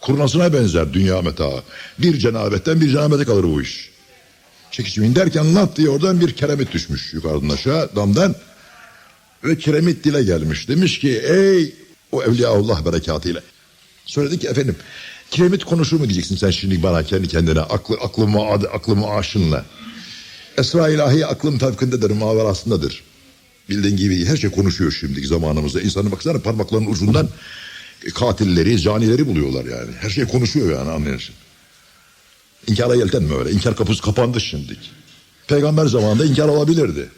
kurnasına 0.00 0.52
benzer 0.52 0.92
dünya 0.92 1.22
metaı. 1.22 1.62
Bir 1.98 2.18
cenabetten 2.18 2.80
bir 2.80 2.88
cenabete 2.90 3.24
kalır 3.24 3.44
bu 3.44 3.62
iş. 3.62 3.90
Çekişmeyin 4.70 5.14
derken 5.14 5.54
laf 5.54 5.76
diye 5.76 5.88
oradan 5.88 6.20
bir 6.20 6.32
keremit 6.32 6.72
düşmüş 6.72 7.14
yukarıdan 7.14 7.48
aşağı 7.48 7.96
damdan. 7.96 8.34
Ve 9.44 9.58
kiremit 9.58 10.04
dile 10.04 10.22
gelmiş. 10.22 10.68
Demiş 10.68 10.98
ki 10.98 11.22
ey 11.28 11.74
o 12.12 12.22
Evliyaullah 12.22 12.84
berekatıyla. 12.84 13.40
Söyledi 14.06 14.38
ki 14.38 14.48
efendim 14.48 14.76
kiremit 15.30 15.64
konuşur 15.64 16.00
mu 16.00 16.04
diyeceksin 16.04 16.36
sen 16.36 16.50
şimdi 16.50 16.82
bana 16.82 17.02
kendi 17.02 17.28
kendine 17.28 17.60
aklı, 17.60 17.96
aklımı, 17.96 18.46
adı, 18.46 18.68
aklımı 18.68 19.10
aşınla. 19.10 19.64
Esra 20.58 20.88
ilahi 20.88 21.26
aklım 21.26 21.58
tevkindedir, 21.58 22.10
maverasındadır. 22.10 23.02
Bildiğin 23.68 23.96
gibi 23.96 24.24
her 24.24 24.36
şey 24.36 24.50
konuşuyor 24.50 24.92
şimdiki 24.92 25.26
zamanımızda. 25.26 25.80
İnsanın 25.80 26.12
baksana 26.12 26.38
parmaklarının 26.38 26.90
ucundan 26.90 27.28
katilleri, 28.14 28.80
canileri 28.80 29.26
buluyorlar 29.26 29.64
yani. 29.64 29.90
Her 30.00 30.10
şey 30.10 30.24
konuşuyor 30.24 30.78
yani 30.78 30.90
anlıyorsun. 30.90 31.34
İnkara 32.66 32.94
yeltenme 32.94 33.34
öyle. 33.34 33.50
İnkar 33.50 33.76
kapısı 33.76 34.02
kapandı 34.02 34.40
şimdi. 34.40 34.76
Peygamber 35.48 35.86
zamanında 35.86 36.24
inkar 36.24 36.48
olabilirdi. 36.48 37.08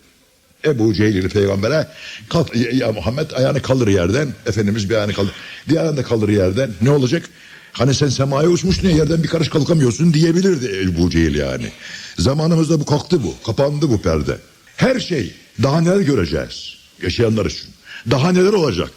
Ebu 0.65 0.95
Cehil'in 0.95 1.29
peygambere 1.29 1.89
kalk, 2.31 2.57
ya- 2.73 2.93
Muhammed 2.93 3.31
ayağını 3.31 3.63
kaldır 3.63 3.89
yerden. 3.89 4.29
Efendimiz 4.47 4.91
bir 4.91 4.95
ayağını 4.95 5.13
kaldır. 5.13 5.33
Diğer 5.69 5.83
ayağını 5.83 6.03
kaldır 6.03 6.29
yerden. 6.29 6.71
Ne 6.83 6.91
olacak? 6.91 7.29
Hani 7.73 7.95
sen 7.95 8.09
semaya 8.09 8.49
uçmuşsun 8.49 8.89
ya 8.89 8.97
yerden 8.97 9.23
bir 9.23 9.29
karış 9.29 9.49
kalkamıyorsun 9.49 10.15
diyebilirdi 10.15 10.81
Ebu 10.83 11.11
Cehil 11.11 11.35
yani. 11.35 11.73
Zamanımızda 12.19 12.81
bu 12.81 12.85
kalktı 12.87 13.23
bu. 13.23 13.35
Kapandı 13.47 13.89
bu 13.89 14.03
perde. 14.03 14.39
Her 14.77 15.01
şey 15.01 15.35
daha 15.63 15.81
neler 15.81 16.01
göreceğiz 16.01 16.75
yaşayanlar 17.03 17.47
için. 17.47 17.69
Daha 18.11 18.33
neler 18.33 18.53
olacak? 18.53 18.91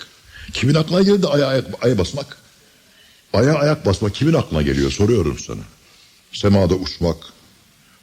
Kimin 0.54 0.76
aklına 0.76 1.02
geldi 1.02 1.28
aya 1.28 1.48
ayak 1.48 1.66
aya 1.86 1.98
basmak? 1.98 2.38
Aya 3.34 3.54
ayak 3.56 3.86
basmak 3.86 4.16
kimin 4.16 4.34
aklına 4.34 4.62
geliyor 4.62 4.92
soruyorum 4.92 5.40
sana. 5.40 5.62
Semada 6.34 6.76
uçmak, 6.76 7.18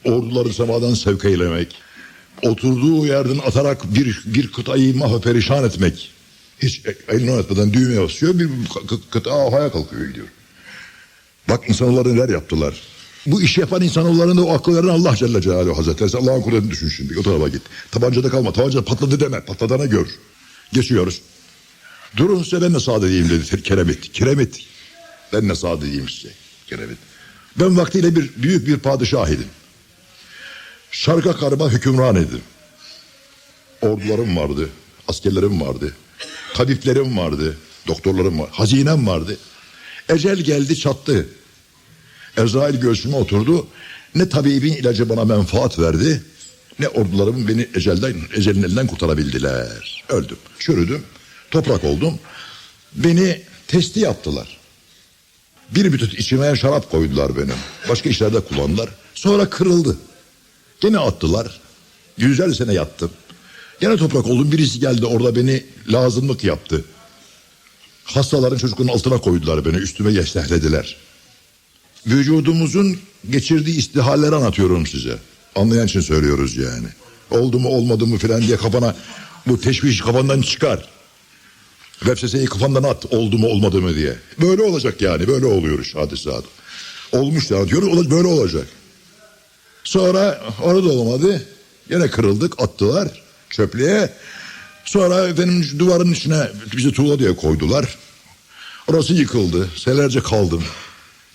orduları 0.05 0.53
semadan 0.53 0.93
sevk 0.93 1.25
eylemek, 1.25 1.75
oturduğu 2.41 3.05
yerden 3.05 3.37
atarak 3.47 3.95
bir, 3.95 4.21
bir 4.25 4.51
kıtayı 4.51 4.97
mahve 4.97 5.21
perişan 5.21 5.63
etmek. 5.65 6.11
Hiç 6.61 6.81
e- 6.85 7.15
elini 7.15 7.31
oynatmadan 7.31 7.73
düğmeye 7.73 8.01
basıyor 8.01 8.39
bir 8.39 8.45
kı- 8.45 8.87
kı- 8.87 9.09
kıta 9.11 9.31
havaya 9.31 9.71
kalkıyor 9.71 10.07
gidiyor. 10.07 10.27
Bak 11.49 11.69
insanoğulları 11.69 12.15
neler 12.15 12.29
yaptılar. 12.29 12.81
Bu 13.25 13.41
işi 13.41 13.61
yapan 13.61 13.81
insanoğullarının 13.81 14.37
da 14.37 14.43
o 14.43 14.53
akıllarını 14.53 14.91
Allah 14.91 15.15
Celle 15.15 15.41
Celaluhu 15.41 15.77
Hazretleri. 15.77 16.17
Allah'ın 16.17 16.41
kudretini 16.41 16.71
düşün 16.71 16.89
şimdi. 16.89 17.19
O 17.19 17.23
tarafa 17.23 17.47
git. 17.47 17.61
Tabancada 17.91 18.29
kalma. 18.29 18.53
Tabanca 18.53 18.81
patladı 18.85 19.19
deme. 19.19 19.45
Patladana 19.45 19.85
gör. 19.85 20.07
Geçiyoruz. 20.73 21.21
Durun 22.17 22.43
size 22.43 22.61
ben 22.61 22.73
de 22.73 22.79
sağ 22.79 22.95
edeyim 22.95 23.29
dedi 23.29 23.63
Keremit. 23.63 24.11
Keremit. 24.13 24.59
Ben 25.33 25.49
de 25.49 25.55
sağ 25.55 25.71
edeyim 25.71 26.09
size. 26.09 26.33
Keremit. 26.67 26.97
Ben 27.59 27.77
vaktiyle 27.77 28.15
bir 28.15 28.31
büyük 28.37 28.67
bir 28.67 28.77
padişah 28.77 29.27
idim. 29.27 29.47
Şarka 30.91 31.37
karma 31.37 31.69
hükümran 31.69 32.15
idim. 32.15 32.41
Ordularım 33.81 34.37
vardı. 34.37 34.69
Askerlerim 35.07 35.61
vardı. 35.61 35.95
Tabiplerim 36.53 37.17
vardı. 37.17 37.57
Doktorlarım 37.87 38.39
var. 38.39 38.49
Hazinem 38.51 39.07
vardı. 39.07 39.37
Ecel 40.09 40.37
geldi 40.37 40.79
çattı. 40.79 41.27
Ezrail 42.37 42.79
göğsüme 42.79 43.15
oturdu. 43.15 43.67
Ne 44.15 44.29
tabibin 44.29 44.73
ilacı 44.73 45.09
bana 45.09 45.25
menfaat 45.25 45.79
verdi. 45.79 46.23
Ne 46.79 46.87
ordularım 46.87 47.47
beni 47.47 47.67
ecelden, 47.75 48.15
ecelin 48.35 48.63
elinden 48.63 48.87
kurtarabildiler. 48.87 50.03
Öldüm. 50.09 50.37
Çürüdüm. 50.59 51.03
Toprak 51.53 51.83
oldum. 51.83 52.19
Beni 52.95 53.41
testi 53.67 53.99
yaptılar. 53.99 54.57
Bir 55.75 55.85
müddet 55.85 56.13
içime 56.13 56.55
şarap 56.55 56.91
koydular 56.91 57.37
benim. 57.37 57.55
Başka 57.89 58.09
işlerde 58.09 58.39
kullandılar. 58.39 58.89
Sonra 59.15 59.49
kırıldı. 59.49 59.97
Gene 60.81 60.99
attılar. 60.99 61.59
Yüzler 62.17 62.53
sene 62.53 62.73
yattım. 62.73 63.11
Gene 63.79 63.97
toprak 63.97 64.25
oldum. 64.25 64.51
Birisi 64.51 64.79
geldi 64.79 65.05
orada 65.05 65.35
beni 65.35 65.63
lazımlık 65.89 66.43
yaptı. 66.43 66.85
Hastaların 68.03 68.57
çocukların 68.57 68.93
altına 68.93 69.17
koydular 69.17 69.65
beni. 69.65 69.77
Üstüme 69.77 70.11
yeşlehlediler. 70.11 70.95
Vücudumuzun 72.07 72.97
geçirdiği 73.29 73.77
istihalleri 73.77 74.35
anlatıyorum 74.35 74.87
size. 74.87 75.17
Anlayan 75.55 75.87
için 75.87 76.01
söylüyoruz 76.01 76.57
yani. 76.57 76.87
Oldu 77.31 77.59
mu 77.59 77.69
olmadı 77.69 78.05
mı 78.05 78.17
filan 78.17 78.41
diye 78.41 78.57
kafana 78.57 78.95
bu 79.47 79.61
teşviş 79.61 80.01
kafandan 80.01 80.41
çıkar. 80.41 80.93
Vesveseyi 82.05 82.45
kafandan 82.45 82.83
at 82.83 83.05
oldu 83.13 83.37
mu 83.37 83.47
olmadı 83.47 83.81
mı 83.81 83.95
diye. 83.95 84.15
Böyle 84.41 84.61
olacak 84.63 85.01
yani 85.01 85.27
böyle 85.27 85.45
oluyor 85.45 85.79
iş 85.79 85.95
hadise 85.95 86.31
adı. 86.31 86.47
Olmuş 87.11 87.49
da 87.49 87.55
ola- 87.57 88.09
böyle 88.11 88.27
olacak. 88.27 88.67
Sonra 89.83 90.41
orada 90.61 90.89
olmadı. 90.89 91.45
Yine 91.89 92.07
kırıldık 92.09 92.61
attılar 92.61 93.23
çöplüğe. 93.49 94.13
Sonra 94.85 95.27
efendim 95.27 95.65
duvarın 95.79 96.11
içine 96.13 96.47
bizi 96.75 96.91
tuğla 96.91 97.19
diye 97.19 97.35
koydular. 97.35 97.97
Orası 98.87 99.13
yıkıldı. 99.13 99.69
Senelerce 99.77 100.19
kaldım. 100.19 100.63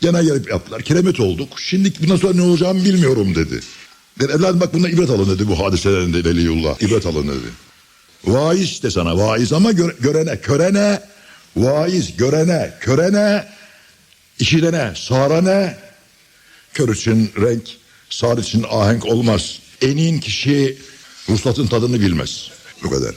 Gene 0.00 0.22
gelip 0.24 0.50
yaptılar. 0.50 0.82
Kiremit 0.82 1.20
olduk. 1.20 1.48
Şimdi 1.60 1.92
bundan 2.02 2.16
sonra 2.16 2.34
ne 2.34 2.42
olacağımı 2.42 2.84
bilmiyorum 2.84 3.34
dedi. 3.34 3.60
Ben 4.20 4.28
evladım 4.28 4.60
bak 4.60 4.74
bundan 4.74 4.90
ibret 4.90 5.10
alın 5.10 5.30
dedi 5.30 5.48
bu 5.48 5.58
hadiselerin 5.64 6.12
de 6.12 6.24
Veliyullah. 6.24 6.82
İbret 6.82 7.06
alın 7.06 7.28
dedi. 7.28 7.46
Vaiz 8.24 8.82
de 8.82 8.90
sana 8.90 9.16
vaiz 9.18 9.52
ama 9.52 9.70
gö- 9.70 10.00
görene 10.02 10.40
körene 10.40 11.00
vaiz 11.56 12.16
görene 12.16 12.74
körene 12.80 13.46
işitene 14.38 14.92
sağrane 14.96 15.76
kör 16.74 16.94
için 16.94 17.32
renk 17.40 17.68
sağır 18.10 18.38
için 18.38 18.64
ahenk 18.70 19.06
olmaz. 19.06 19.58
Enin 19.82 20.20
kişi 20.20 20.78
ruslatın 21.28 21.66
tadını 21.66 22.00
bilmez. 22.00 22.50
Bu 22.82 22.90
kadar. 22.90 23.14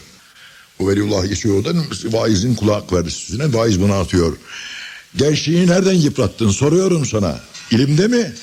Bu 0.80 0.90
Veliyullah 0.90 1.28
geçiyor 1.30 1.56
oradan 1.56 1.86
vaizin 2.06 2.56
kulak 2.56 2.94
verdi 2.94 3.12
süzüne 3.12 3.54
vaiz 3.54 3.82
bunu 3.82 3.94
atıyor. 3.94 4.38
Gençliği 5.16 5.68
nereden 5.68 5.94
yıprattın 5.94 6.50
soruyorum 6.50 7.06
sana. 7.06 7.40
İlimde 7.72 8.08
mi? 8.08 8.34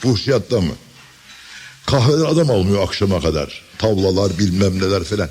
Fuhşiyatta 0.00 0.60
mı? 0.60 0.72
Kahveden 1.86 2.24
adam 2.24 2.50
olmuyor 2.50 2.82
akşama 2.82 3.20
kadar. 3.20 3.62
Tavlalar 3.78 4.38
bilmem 4.38 4.78
neler 4.78 5.04
falan. 5.04 5.28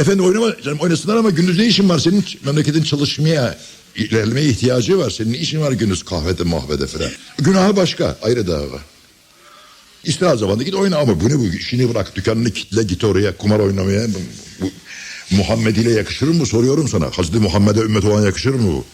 Efendim 0.00 0.24
oynama, 0.24 0.56
canım 0.64 0.78
oynasınlar 0.78 1.16
ama 1.16 1.30
gündüz 1.30 1.58
ne 1.58 1.66
işin 1.66 1.88
var 1.88 1.98
senin 1.98 2.24
memleketin 2.44 2.82
çalışmaya, 2.82 3.58
ilerlemeye 3.96 4.48
ihtiyacı 4.48 4.98
var. 4.98 5.10
Senin 5.10 5.32
ne 5.32 5.38
işin 5.38 5.60
var 5.60 5.72
gündüz 5.72 6.02
kahvede 6.02 6.42
mahvede 6.42 6.86
falan. 6.86 7.10
Günahı 7.38 7.76
başka 7.76 8.18
ayrı 8.22 8.46
dava. 8.46 8.80
İstirahat 10.04 10.38
zamanında 10.38 10.62
git 10.62 10.74
oyna 10.74 10.98
ama 10.98 11.20
bu 11.20 11.28
ne 11.28 11.38
bu 11.38 11.46
işini 11.46 11.90
bırak 11.90 12.16
dükkanını 12.16 12.50
kitle 12.50 12.82
git 12.82 13.04
oraya 13.04 13.36
kumar 13.36 13.60
oynamaya. 13.60 14.06
Bu, 14.60 14.70
Muhammed 15.30 15.76
ile 15.76 15.90
yakışır 15.90 16.28
mı 16.28 16.46
soruyorum 16.46 16.88
sana. 16.88 17.10
Hazreti 17.10 17.38
Muhammed'e 17.38 17.80
ümmet 17.80 18.04
olan 18.04 18.24
yakışır 18.24 18.54
mı 18.54 18.72
bu? 18.72 18.84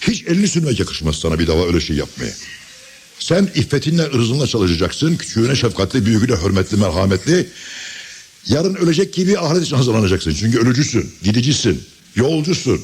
Hiç 0.00 0.22
elini 0.22 0.48
sürmek 0.48 0.80
yakışmaz 0.80 1.16
sana 1.16 1.38
bir 1.38 1.46
daha 1.46 1.66
öyle 1.66 1.80
şey 1.80 1.96
yapmaya. 1.96 2.32
Sen 3.18 3.48
iffetinle 3.54 4.02
ırzınla 4.02 4.46
çalışacaksın. 4.46 5.16
Küçüğüne 5.16 5.56
şefkatli, 5.56 6.06
büyüğüne 6.06 6.36
hürmetli, 6.44 6.76
merhametli. 6.76 7.46
Yarın 8.48 8.74
ölecek 8.74 9.14
gibi 9.14 9.38
ahiret 9.38 9.62
için 9.62 9.76
hazırlanacaksın. 9.76 10.34
Çünkü 10.34 10.58
ölücüsün, 10.58 11.12
gidicisin, 11.22 11.82
yolcusun. 12.16 12.80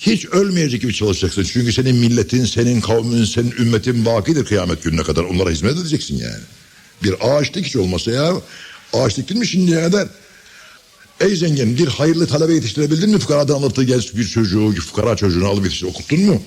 Hiç 0.00 0.26
ölmeyecek 0.26 0.80
gibi 0.80 0.94
çalışacaksın. 0.94 1.44
Çünkü 1.52 1.72
senin 1.72 1.96
milletin, 1.96 2.44
senin 2.44 2.80
kavmin, 2.80 3.24
senin 3.24 3.50
ümmetin 3.50 4.04
bakidir 4.04 4.44
kıyamet 4.44 4.82
gününe 4.82 5.02
kadar. 5.02 5.24
Onlara 5.24 5.50
hizmet 5.50 5.76
edeceksin 5.76 6.18
yani. 6.18 6.42
Bir 7.02 7.14
ağaç 7.20 7.54
dik 7.54 7.66
hiç 7.66 7.76
olmasa 7.76 8.10
ya. 8.10 8.32
Ağaç 8.92 9.16
diktin 9.16 9.38
mi 9.38 9.46
şimdiye 9.46 9.80
kadar? 9.80 10.08
Ey 11.20 11.36
zengin 11.36 11.78
bir 11.78 11.86
hayırlı 11.86 12.26
talebe 12.26 12.54
yetiştirebildin 12.54 13.10
mi? 13.10 13.18
Fukaradan 13.18 13.54
anlattığı 13.54 13.84
genç 13.84 14.14
bir 14.14 14.24
çocuğu, 14.24 14.74
fukara 14.74 15.16
çocuğunu 15.16 15.46
alıp 15.46 15.64
yetiştir, 15.64 15.86
okuttun 15.86 16.20
mu? 16.20 16.42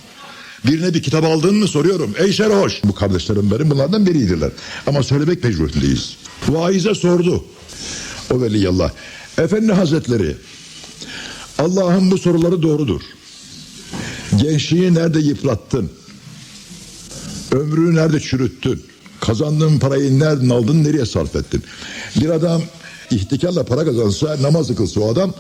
Birine 0.66 0.94
bir 0.94 1.04
kitap 1.04 1.24
aldın 1.24 1.56
mı 1.56 1.68
soruyorum. 1.68 2.16
Ey 2.18 2.34
Şerhoş. 2.34 2.82
Bu 2.84 2.96
kardeşlerim 2.96 3.52
benim 3.52 3.70
bunlardan 3.70 4.06
biriydiler. 4.06 4.52
Ama 4.88 5.04
söylemek 5.04 5.44
mecburiyetindeyiz. 5.44 6.18
Vaize 6.48 6.96
sordu. 6.96 7.44
O 8.34 8.42
veliyallah. 8.42 8.92
Efendi 9.38 9.74
Hazretleri 9.74 10.36
Allah'ın 11.60 12.12
bu 12.12 12.18
soruları 12.18 12.62
doğrudur. 12.62 13.02
Gençliği 14.38 14.94
nerede 14.94 15.20
yıprattın? 15.20 15.90
Ömrünü 17.52 17.96
nerede 17.96 18.20
çürüttün? 18.20 18.84
Kazandığın 19.20 19.80
parayı 19.80 20.20
nereden 20.20 20.50
aldın, 20.50 20.84
nereye 20.84 21.06
sarf 21.06 21.36
ettin? 21.36 21.64
Bir 22.16 22.30
adam 22.30 22.62
ihtikarla 23.12 23.66
para 23.66 23.86
kazansa, 23.86 24.38
namaz 24.42 24.76
kılsa 24.76 25.02
o 25.02 25.14
adam 25.14 25.34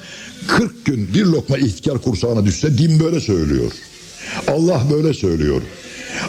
40 0.47 0.85
gün 0.85 1.13
bir 1.13 1.25
lokma 1.25 1.57
ihtikar 1.57 2.01
kursağına 2.01 2.45
düşse 2.45 2.77
din 2.77 2.99
böyle 2.99 3.19
söylüyor. 3.19 3.71
Allah 4.47 4.83
böyle 4.91 5.13
söylüyor. 5.13 5.61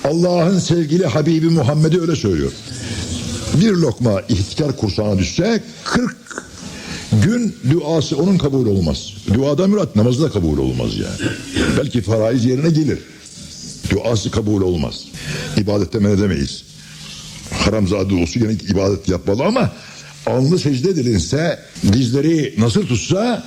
Allah'ın 0.04 0.58
sevgili 0.58 1.06
Habibi 1.06 1.48
Muhammed'i 1.48 2.00
öyle 2.00 2.16
söylüyor. 2.16 2.52
Bir 3.54 3.72
lokma 3.72 4.20
ihtikar 4.28 4.76
kursağına 4.76 5.18
düşse 5.18 5.62
40 5.84 6.16
gün 7.12 7.56
duası 7.70 8.16
onun 8.16 8.38
kabul 8.38 8.66
olmaz. 8.66 9.12
Duada 9.34 9.66
mürat 9.66 9.96
namazı 9.96 10.22
da 10.22 10.30
kabul 10.30 10.58
olmaz 10.58 10.90
yani. 10.98 11.32
Belki 11.78 12.02
faraiz 12.02 12.44
yerine 12.44 12.70
gelir. 12.70 12.98
Duası 13.90 14.30
kabul 14.30 14.62
olmaz. 14.62 15.04
İbadette 15.56 15.98
men 15.98 16.10
edemeyiz. 16.10 16.64
Haramzade 17.50 18.14
olsun 18.14 18.40
yine 18.40 18.52
ibadet 18.52 19.08
yapmalı 19.08 19.44
ama 19.44 19.72
alnı 20.26 20.58
secde 20.58 20.90
edilinse 20.90 21.58
dizleri 21.92 22.54
nasıl 22.58 22.86
tutsa 22.86 23.44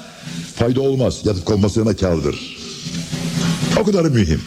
fayda 0.55 0.81
olmaz. 0.81 1.21
Yatıp 1.23 1.45
kalmasına 1.45 1.95
kârdır. 1.95 2.57
O 3.81 3.83
kadar 3.83 4.05
mühim. 4.05 4.41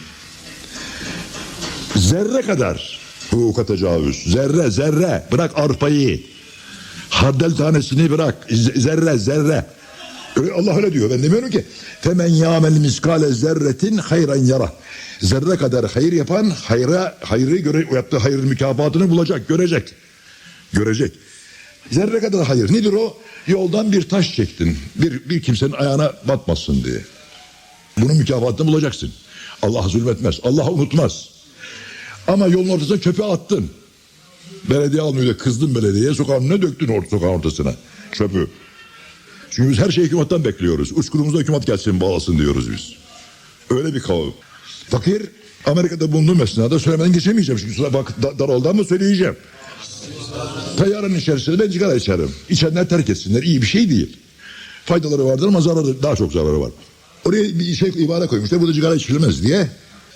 Zerre 1.95 2.41
kadar 2.41 2.96
hukuka 3.31 3.65
tecavüz. 3.65 4.23
Zerre 4.27 4.71
zerre 4.71 5.23
bırak 5.31 5.51
arpayı. 5.55 6.21
Hardel 7.09 7.55
tanesini 7.55 8.11
bırak. 8.11 8.35
Zerre 8.75 9.17
zerre. 9.17 9.65
Allah 10.55 10.75
öyle 10.75 10.93
diyor. 10.93 11.09
Ben 11.09 11.23
demiyorum 11.23 11.49
ki. 11.49 11.65
Femen 12.01 12.27
yamel 12.27 12.77
miskale 12.77 13.27
zerretin 13.27 13.97
hayran 13.97 14.45
yara. 14.45 14.73
Zerre 15.19 15.57
kadar 15.57 15.91
hayır 15.91 16.13
yapan 16.13 16.49
hayra, 16.49 17.17
hayrı 17.21 17.57
göre, 17.57 17.87
yaptığı 17.93 18.17
hayrın 18.17 18.47
mükafatını 18.47 19.09
bulacak, 19.09 19.47
görecek. 19.47 19.93
Görecek. 20.73 21.13
Zerre 21.91 22.19
kadar 22.19 22.47
hayır. 22.47 22.73
Nedir 22.73 22.93
o? 22.93 23.17
Yoldan 23.47 23.91
bir 23.91 24.09
taş 24.09 24.35
çektin. 24.35 24.77
Bir, 24.95 25.29
bir 25.29 25.41
kimsenin 25.41 25.71
ayağına 25.71 26.13
batmasın 26.27 26.83
diye. 26.83 27.01
Bunun 27.97 28.17
mükafatını 28.17 28.67
bulacaksın. 28.67 29.11
Allah 29.61 29.81
zulmetmez. 29.81 30.39
Allah 30.43 30.71
unutmaz. 30.71 31.36
Ama 32.27 32.47
yolun 32.47 32.69
ortasına 32.69 33.01
çöpe 33.01 33.23
attın. 33.23 33.69
Belediye 34.69 35.01
almıyor 35.01 35.23
diye 35.23 35.37
kızdın 35.37 35.75
belediyeye 35.75 36.13
sokağın 36.13 36.43
önüne 36.43 36.61
döktün 36.61 36.87
orta 36.87 37.09
sokağın 37.09 37.29
ortasına 37.29 37.75
çöpü. 38.11 38.47
Çünkü 39.51 39.71
biz 39.71 39.79
her 39.79 39.91
şeyi 39.91 40.05
hükümetten 40.05 40.45
bekliyoruz. 40.45 40.91
Uçkurumuza 40.95 41.39
hükümet 41.39 41.67
gelsin 41.67 42.01
bağlasın 42.01 42.37
diyoruz 42.37 42.71
biz. 42.71 42.93
Öyle 43.69 43.93
bir 43.93 43.99
kavim. 43.99 44.33
Fakir 44.89 45.21
Amerika'da 45.65 46.11
bulunduğum 46.11 46.41
esnada 46.41 46.79
söylemeden 46.79 47.13
geçemeyeceğim. 47.13 47.61
Çünkü 47.61 47.93
bak 47.93 48.23
da, 48.23 48.39
dar 48.39 48.49
oldu 48.49 48.69
ama 48.69 48.83
söyleyeceğim. 48.83 49.35
Tayyarın 50.77 51.15
içerisinde 51.15 51.59
ben 51.59 51.71
sigara 51.71 51.95
içerim. 51.95 52.31
İçenler 52.49 52.89
terk 52.89 53.09
etsinler. 53.09 53.43
İyi 53.43 53.61
bir 53.61 53.67
şey 53.67 53.89
değil. 53.89 54.17
Faydaları 54.85 55.25
vardır 55.25 55.47
ama 55.47 55.61
zararı 55.61 56.03
daha 56.03 56.15
çok 56.15 56.33
zararı 56.33 56.61
var. 56.61 56.71
Oraya 57.25 57.43
bir 57.43 57.75
şey 57.75 57.89
ibare 57.89 58.27
koymuşlar. 58.27 58.61
Burada 58.61 58.73
sigara 58.73 58.95
içilmez 58.95 59.43
diye. 59.43 59.69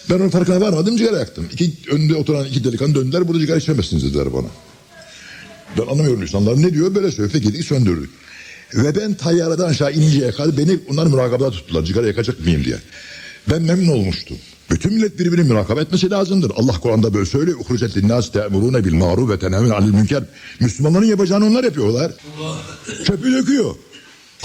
Ben 0.09 0.15
onun 0.15 0.29
farkına 0.29 0.61
varmadım 0.61 0.97
sigara 0.97 1.19
yaktım. 1.19 1.47
İki, 1.53 1.73
önünde 1.91 2.15
oturan 2.15 2.45
iki 2.45 2.63
delikanlı 2.63 2.95
döndüler 2.95 3.27
burada 3.27 3.39
sigara 3.39 3.57
içemezsiniz 3.57 4.03
dediler 4.03 4.33
bana. 4.33 4.47
Ben 5.77 5.81
anlamıyorum 5.81 6.21
insanlar 6.21 6.61
ne 6.61 6.73
diyor 6.73 6.95
böyle 6.95 7.11
söyle 7.11 7.33
dedik 7.33 7.65
söndürdük. 7.65 8.09
Ve 8.75 8.95
ben 8.95 9.13
tayyareden 9.13 9.63
aşağı 9.63 9.93
ininceye 9.93 10.31
kadar 10.31 10.57
beni 10.57 10.79
onlar 10.89 11.07
mürakabada 11.07 11.51
tuttular 11.51 11.85
sigara 11.85 12.07
yakacak 12.07 12.39
mıyım 12.39 12.63
diye. 12.63 12.77
Ben 13.49 13.61
memnun 13.61 13.91
olmuştum. 13.91 14.37
Bütün 14.71 14.93
millet 14.93 15.19
birbirini 15.19 15.49
mürakabe 15.49 15.81
etmesi 15.81 16.09
lazımdır. 16.09 16.51
Allah 16.55 16.79
Kur'an'da 16.79 17.13
böyle 17.13 17.25
söylüyor. 17.25 17.59
Uhrucet 17.59 17.97
linnâs 17.97 18.31
te'murûne 18.31 18.85
bil 18.85 18.93
ma'rûf 18.93 19.29
ve 19.29 19.39
tenevün 19.39 19.69
anil 19.69 19.93
münker. 19.93 20.23
Müslümanların 20.59 21.05
yapacağını 21.05 21.45
onlar 21.45 21.63
yapıyorlar. 21.63 22.11
Çöpü 23.05 23.31
döküyor. 23.31 23.75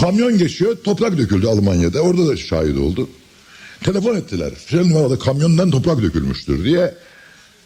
Kamyon 0.00 0.38
geçiyor. 0.38 0.76
Toprak 0.84 1.18
döküldü 1.18 1.46
Almanya'da. 1.46 2.00
Orada 2.00 2.28
da 2.28 2.36
şahit 2.36 2.78
oldu. 2.78 3.08
Telefon 3.84 4.16
ettiler. 4.16 4.52
Filan 4.54 4.90
numaralı 4.90 5.18
kamyondan 5.18 5.70
toprak 5.70 6.02
dökülmüştür 6.02 6.64
diye. 6.64 6.94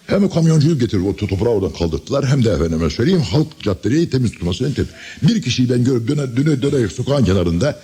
Hem 0.06 0.30
kamyoncuyu 0.30 0.78
getirip 0.78 1.06
o 1.06 1.16
toprağı 1.16 1.50
oradan 1.50 1.72
kaldırttılar 1.78 2.26
hem 2.26 2.44
de 2.44 2.50
efendime 2.50 2.90
söyleyeyim 2.90 3.20
halk 3.20 3.60
caddeyi 3.62 4.10
temiz 4.10 4.32
tutması 4.32 4.68
için. 4.68 4.88
Bir 5.22 5.42
kişiyi 5.42 5.70
ben 5.70 5.84
görüp 5.84 6.08
döne 6.08 6.36
döne 6.36 6.62
döne 6.62 6.88
sokağın 6.88 7.24
kenarında 7.24 7.80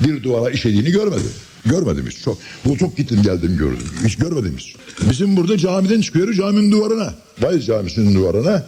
bir 0.00 0.22
duvara 0.22 0.50
işediğini 0.50 0.90
görmedim. 0.90 1.32
Görmedim 1.66 2.06
hiç. 2.10 2.22
Çok, 2.24 2.38
bu 2.64 2.78
çok 2.78 2.96
gittim 2.96 3.22
geldim 3.22 3.56
gördüm. 3.56 3.86
Hiç 4.04 4.16
görmedim 4.16 4.54
hiç. 4.58 4.76
Bizim 5.10 5.36
burada 5.36 5.58
camiden 5.58 6.00
çıkıyoruz 6.00 6.36
caminin 6.36 6.72
duvarına. 6.72 7.14
Bayez 7.42 7.66
camisinin 7.66 8.14
duvarına. 8.14 8.66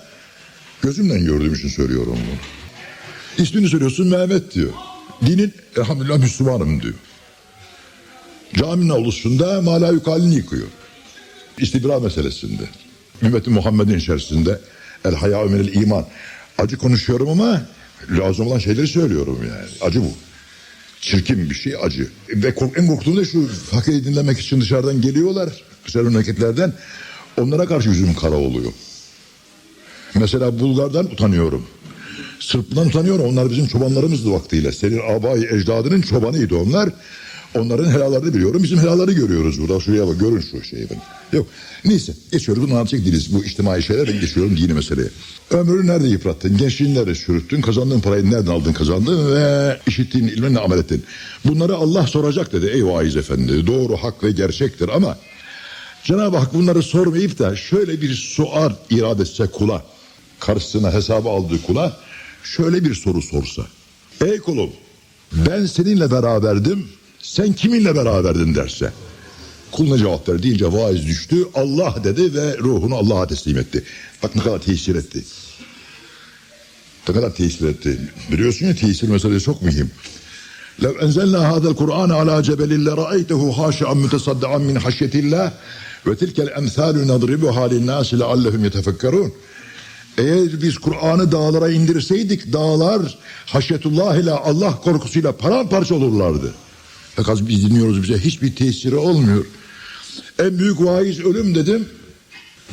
Gözümle 0.83 1.19
gördüğüm 1.19 1.55
için 1.55 1.69
söylüyorum 1.69 2.19
bunu. 2.27 3.45
İsmini 3.45 3.69
söylüyorsun 3.69 4.07
Mehmet 4.07 4.55
diyor. 4.55 4.73
Dinin 5.27 5.53
elhamdülillah 5.77 6.19
Müslümanım 6.19 6.83
diyor. 6.83 6.95
Caminin 8.55 8.89
avlusunda 8.89 9.63
mala 9.63 9.93
yukalini 9.93 10.35
yıkıyor. 10.35 10.67
İstibra 11.59 12.01
meselesinde. 12.01 12.63
Ümmeti 13.23 13.51
Muhammed'in 13.51 13.99
içerisinde 13.99 14.59
el 15.05 15.15
haya 15.15 15.43
minel 15.43 15.75
iman. 15.75 16.07
Acı 16.59 16.77
konuşuyorum 16.77 17.29
ama 17.29 17.63
lazım 18.11 18.47
olan 18.47 18.59
şeyleri 18.59 18.87
söylüyorum 18.89 19.39
yani. 19.41 19.69
Acı 19.81 20.01
bu. 20.03 20.13
Çirkin 21.01 21.51
bir 21.51 21.55
şey 21.55 21.75
acı. 21.83 22.11
Ve 22.29 22.55
en 22.77 22.87
korktuğum 22.87 23.17
da 23.17 23.25
şu 23.25 23.49
fakiri 23.49 24.05
dinlemek 24.05 24.39
için 24.39 24.61
dışarıdan 24.61 25.01
geliyorlar. 25.01 25.63
Güzel 25.85 26.03
memleketlerden. 26.03 26.73
Onlara 27.41 27.67
karşı 27.67 27.89
yüzüm 27.89 28.15
kara 28.15 28.37
oluyor. 28.37 28.73
Mesela 30.15 30.59
Bulgar'dan 30.59 31.05
utanıyorum. 31.05 31.67
Sırp'tan 32.41 32.87
utanıyorum. 32.87 33.25
Onlar 33.25 33.51
bizim 33.51 33.67
çobanlarımızdı 33.67 34.33
vaktiyle. 34.33 34.73
Senin 34.73 35.01
abayı 35.09 35.45
ecdadının 35.45 36.03
çobanıydı 36.03 36.57
onlar. 36.57 36.91
Onların 37.55 37.91
helallerini 37.91 38.35
biliyorum. 38.35 38.63
Bizim 38.63 38.79
helalleri 38.79 39.15
görüyoruz 39.15 39.61
burada. 39.61 39.81
Şuraya 39.81 40.07
bak 40.07 40.21
görün 40.21 40.41
şu 40.41 40.65
şeyi. 40.65 40.87
ben. 40.91 40.99
Yok. 41.39 41.47
Neyse 41.85 42.13
geçiyoruz. 42.33 42.63
Bunu 42.63 42.75
anlatacak 42.75 43.05
değiliz. 43.05 43.35
Bu 43.35 43.45
içtimai 43.45 43.83
şeyler 43.83 44.09
ben 44.09 44.21
geçiyorum 44.21 44.57
dini 44.57 44.73
meseleye. 44.73 45.09
Ömrünü 45.51 45.87
nerede 45.87 46.09
yıprattın? 46.09 46.57
Gençliğini 46.57 46.95
nerede 46.95 47.15
çürüttün? 47.15 47.61
Kazandığın 47.61 48.01
parayı 48.01 48.31
nereden 48.31 48.51
aldın 48.51 48.73
kazandın? 48.73 49.35
Ve 49.35 49.79
işittiğin 49.87 50.29
ilminle 50.29 50.59
amel 50.59 50.79
ettin. 50.79 51.05
Bunları 51.45 51.77
Allah 51.77 52.07
soracak 52.07 52.53
dedi. 52.53 52.67
Ey 52.67 52.87
vaiz 52.87 53.17
efendi. 53.17 53.67
Doğru, 53.67 53.97
hak 53.97 54.25
ve 54.25 54.31
gerçektir 54.31 54.89
ama 54.89 55.19
Cenab-ı 56.05 56.37
Hak 56.37 56.55
bunları 56.55 56.83
sormayıp 56.83 57.39
da 57.39 57.57
şöyle 57.57 58.01
bir 58.01 58.15
sual 58.15 58.73
irade 58.91 59.23
etse 59.23 59.47
kula, 59.47 59.83
karşısına 60.41 60.93
hesabı 60.93 61.29
aldığı 61.29 61.63
kula 61.63 61.97
şöyle 62.45 62.85
bir 62.85 62.95
soru 62.95 63.23
sorsa. 63.23 63.63
Ey 64.25 64.39
kulum 64.39 64.71
ben 65.33 65.67
seninle 65.67 66.11
beraberdim, 66.11 66.89
sen 67.22 67.54
kiminle 67.54 67.96
beraberdin 67.96 68.56
derse. 68.56 68.92
Kul 69.72 69.92
ne 69.92 69.98
cevap 69.98 70.30
ver 70.30 70.44
deyince 70.44 70.72
vaiz 70.72 71.08
düştü. 71.08 71.48
Allah 71.56 71.96
dedi 72.04 72.34
ve 72.34 72.58
ruhunu 72.58 72.96
Allah'a 72.96 73.28
teslim 73.28 73.58
etti. 73.58 73.84
Bak 74.24 74.36
ne 74.36 74.44
kadar 74.44 74.60
tesir 74.60 74.96
etti. 74.96 75.24
Ne 77.10 77.16
kadar 77.16 77.36
tesir 77.36 77.68
etti. 77.68 78.00
Biliyorsun 78.32 78.66
ya 78.66 78.76
tesir 78.76 79.08
meselesi 79.08 79.46
çok 79.46 79.62
mühim. 79.62 79.92
لو 80.86 80.92
أنزلنا 81.06 81.42
هذا 81.54 81.68
القرآن 81.74 82.12
على 82.20 82.36
جبل 82.42 82.72
لرأيته 82.88 83.42
خاشعا 83.58 83.94
متصدعا 84.04 84.58
من 84.58 84.76
خشية 84.86 85.14
الله 85.24 85.48
وتلك 86.06 86.38
الأمثال 86.48 86.96
نضربها 87.12 87.64
للناس 87.74 88.08
لعلهم 88.22 88.62
يتفكرون 88.66 89.32
eğer 90.18 90.62
biz 90.62 90.78
Kur'an'ı 90.78 91.32
dağlara 91.32 91.70
indirseydik 91.70 92.54
dağlar 92.54 93.18
haşyetullah 93.46 94.16
ile 94.16 94.32
Allah 94.32 94.76
korkusuyla 94.82 95.32
paramparça 95.32 95.96
olurlardı. 95.96 96.54
Fakat 97.17 97.49
biz 97.49 97.71
dinliyoruz 97.71 98.03
bize 98.03 98.19
hiçbir 98.19 98.57
tesiri 98.57 98.97
olmuyor. 98.97 99.47
En 100.39 100.59
büyük 100.59 100.85
vaiz 100.85 101.21
ölüm 101.21 101.55
dedim. 101.55 101.89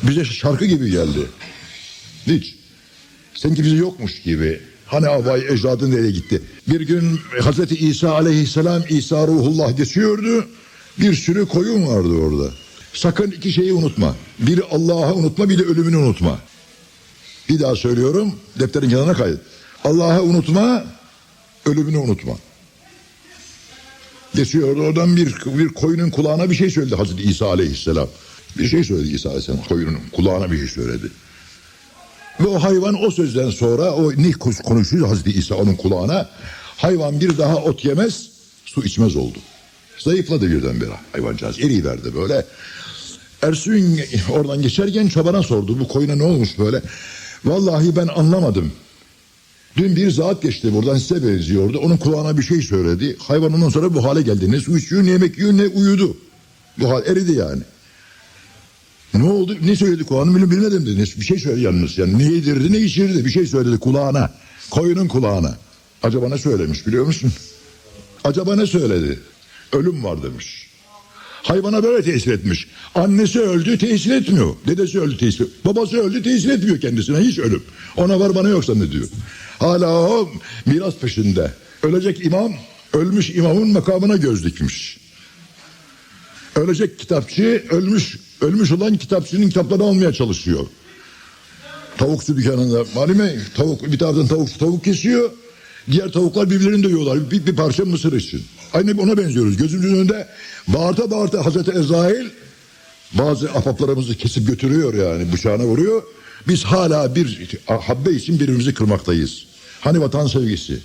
Bize 0.02 0.24
şarkı 0.24 0.64
gibi 0.64 0.90
geldi. 0.90 1.26
Hiç. 2.26 2.56
Sanki 3.34 3.64
bizi 3.64 3.76
yokmuş 3.76 4.22
gibi. 4.22 4.60
Hani 4.86 5.08
abay 5.08 5.40
ecdadın 5.48 5.90
nereye 5.90 6.10
gitti? 6.10 6.42
Bir 6.68 6.80
gün 6.80 7.20
Hazreti 7.42 7.76
İsa 7.76 8.10
aleyhisselam 8.12 8.82
İsa 8.88 9.26
ruhullah 9.26 9.76
geçiyordu. 9.76 10.44
Bir 10.98 11.14
sürü 11.14 11.46
koyun 11.46 11.86
vardı 11.86 12.08
orada. 12.08 12.50
Sakın 12.92 13.30
iki 13.30 13.52
şeyi 13.52 13.72
unutma. 13.72 14.16
Biri 14.38 14.62
Allah'ı 14.70 15.14
unutma 15.14 15.48
bir 15.48 15.58
de 15.58 15.62
ölümünü 15.62 15.96
unutma. 15.96 16.38
Bir 17.48 17.60
daha 17.60 17.76
söylüyorum 17.76 18.34
defterin 18.58 18.90
kenarına 18.90 19.14
kaydet. 19.14 19.40
Allah'ı 19.84 20.22
unutma 20.22 20.84
ölümünü 21.66 21.98
unutma. 21.98 22.32
Geçiyordu 24.34 24.80
oradan 24.80 25.16
bir, 25.16 25.34
bir 25.46 25.68
koyunun 25.68 26.10
kulağına 26.10 26.50
bir 26.50 26.54
şey 26.54 26.70
söyledi 26.70 26.94
Hazreti 26.94 27.22
İsa 27.22 27.46
aleyhisselam. 27.46 28.08
Bir 28.58 28.68
şey 28.68 28.84
söyledi 28.84 29.14
İsa 29.14 29.28
aleyhisselam 29.28 29.62
koyunun 29.68 29.98
kulağına 30.12 30.52
bir 30.52 30.58
şey 30.58 30.68
söyledi. 30.68 31.06
Ve 32.40 32.46
o 32.46 32.62
hayvan 32.62 33.04
o 33.04 33.10
sözden 33.10 33.50
sonra 33.50 33.92
o 33.92 34.12
ne 34.12 34.32
konuşuyor 34.64 35.08
Hazreti 35.08 35.38
İsa 35.38 35.54
onun 35.54 35.74
kulağına. 35.74 36.28
Hayvan 36.76 37.20
bir 37.20 37.38
daha 37.38 37.56
ot 37.56 37.84
yemez, 37.84 38.30
su 38.64 38.84
içmez 38.84 39.16
oldu. 39.16 39.38
Zayıfladı 39.98 40.50
birdenbire 40.50 40.92
hayvancağız. 41.12 41.58
verdi 41.58 42.14
böyle. 42.14 42.46
Ersun 43.42 44.00
oradan 44.32 44.62
geçerken 44.62 45.08
çobana 45.08 45.42
sordu. 45.42 45.80
Bu 45.80 45.88
koyuna 45.88 46.14
ne 46.14 46.22
olmuş 46.22 46.58
böyle? 46.58 46.82
Vallahi 47.44 47.96
ben 47.96 48.08
anlamadım. 48.08 48.72
Dün 49.76 49.96
bir 49.96 50.10
zat 50.10 50.42
geçti 50.42 50.74
buradan 50.74 50.96
size 50.98 51.28
benziyordu. 51.28 51.78
Onun 51.78 51.96
kulağına 51.96 52.38
bir 52.38 52.42
şey 52.42 52.62
söyledi. 52.62 53.16
Hayvan 53.18 53.52
ondan 53.52 53.68
sonra 53.68 53.94
bu 53.94 54.04
hale 54.04 54.22
geldi. 54.22 54.50
Ne 54.50 54.60
su 54.60 54.78
içiyor, 54.78 55.04
ne 55.04 55.10
yemek 55.10 55.38
yiyor, 55.38 55.52
ne 55.52 55.66
uyudu. 55.66 56.16
Bu 56.78 56.90
hal 56.90 57.06
eridi 57.06 57.32
yani. 57.32 57.62
Ne 59.14 59.22
oldu? 59.22 59.56
Ne 59.62 59.76
söyledi 59.76 60.04
kulağına 60.04 60.30
bilmiyorum 60.30 60.50
bilmedim 60.50 60.86
dedi. 60.86 61.20
Bir 61.20 61.24
şey 61.24 61.38
söyledi 61.38 61.60
yalnız. 61.60 61.98
Yani 61.98 62.18
ne 62.18 62.24
yedirdi 62.24 62.72
ne 62.72 62.78
içirdi 62.78 63.24
bir 63.24 63.30
şey 63.30 63.46
söyledi 63.46 63.78
kulağına. 63.78 64.32
Koyunun 64.70 65.08
kulağına. 65.08 65.58
Acaba 66.02 66.28
ne 66.28 66.38
söylemiş 66.38 66.86
biliyor 66.86 67.06
musun? 67.06 67.32
Acaba 68.24 68.56
ne 68.56 68.66
söyledi? 68.66 69.20
Ölüm 69.72 70.04
var 70.04 70.22
demiş. 70.22 70.69
Hayvana 71.42 71.82
böyle 71.82 72.02
tesir 72.02 72.32
etmiş. 72.32 72.66
Annesi 72.94 73.40
öldü 73.40 73.78
tesir 73.78 74.10
etmiyor. 74.10 74.56
Dedesi 74.66 75.00
öldü 75.00 75.16
tesir 75.16 75.46
Babası 75.64 75.96
öldü 75.96 76.22
tesir 76.22 76.50
etmiyor 76.50 76.80
kendisine 76.80 77.18
hiç 77.18 77.38
ölüm. 77.38 77.62
Ona 77.96 78.20
var 78.20 78.34
bana 78.34 78.48
yok 78.48 78.64
zannediyor. 78.64 79.08
Hala 79.58 80.08
o 80.08 80.30
miras 80.66 80.94
peşinde. 80.96 81.52
Ölecek 81.82 82.26
imam 82.26 82.52
ölmüş 82.92 83.30
imamın 83.30 83.68
makamına 83.68 84.16
göz 84.16 84.44
dikmiş. 84.44 85.00
Ölecek 86.56 86.98
kitapçı 86.98 87.64
ölmüş 87.70 88.18
ölmüş 88.40 88.72
olan 88.72 88.96
kitapçının 88.96 89.48
kitaplarını 89.48 89.84
almaya 89.84 90.12
çalışıyor. 90.12 90.66
Tavukçu 91.98 92.36
dükkanında 92.36 92.84
malime 92.94 93.36
tavuk 93.54 93.92
bir 93.92 93.98
taraftan 93.98 94.26
tavukçu 94.26 94.58
tavuk 94.58 94.84
kesiyor. 94.84 95.30
Diğer 95.90 96.12
tavuklar 96.12 96.50
birbirlerini 96.50 96.82
dövüyorlar 96.82 97.30
bir, 97.30 97.46
bir 97.46 97.56
parça 97.56 97.84
mısır 97.84 98.12
için. 98.12 98.42
Aynı 98.74 99.02
ona 99.02 99.16
benziyoruz. 99.16 99.56
Gözümüzün 99.56 99.94
önünde 99.96 100.28
bağırta 100.68 101.10
bağırta 101.10 101.46
Hazreti 101.46 101.70
Ezrail 101.70 102.28
bazı 103.12 103.50
ahbaplarımızı 103.50 104.16
kesip 104.16 104.46
götürüyor 104.46 104.94
yani 104.94 105.32
bıçağına 105.32 105.64
vuruyor. 105.64 106.02
Biz 106.48 106.64
hala 106.64 107.14
bir 107.14 107.58
habbe 107.66 108.10
için 108.10 108.40
birbirimizi 108.40 108.74
kırmaktayız. 108.74 109.44
Hani 109.80 110.00
vatan 110.00 110.26
sevgisi? 110.26 110.78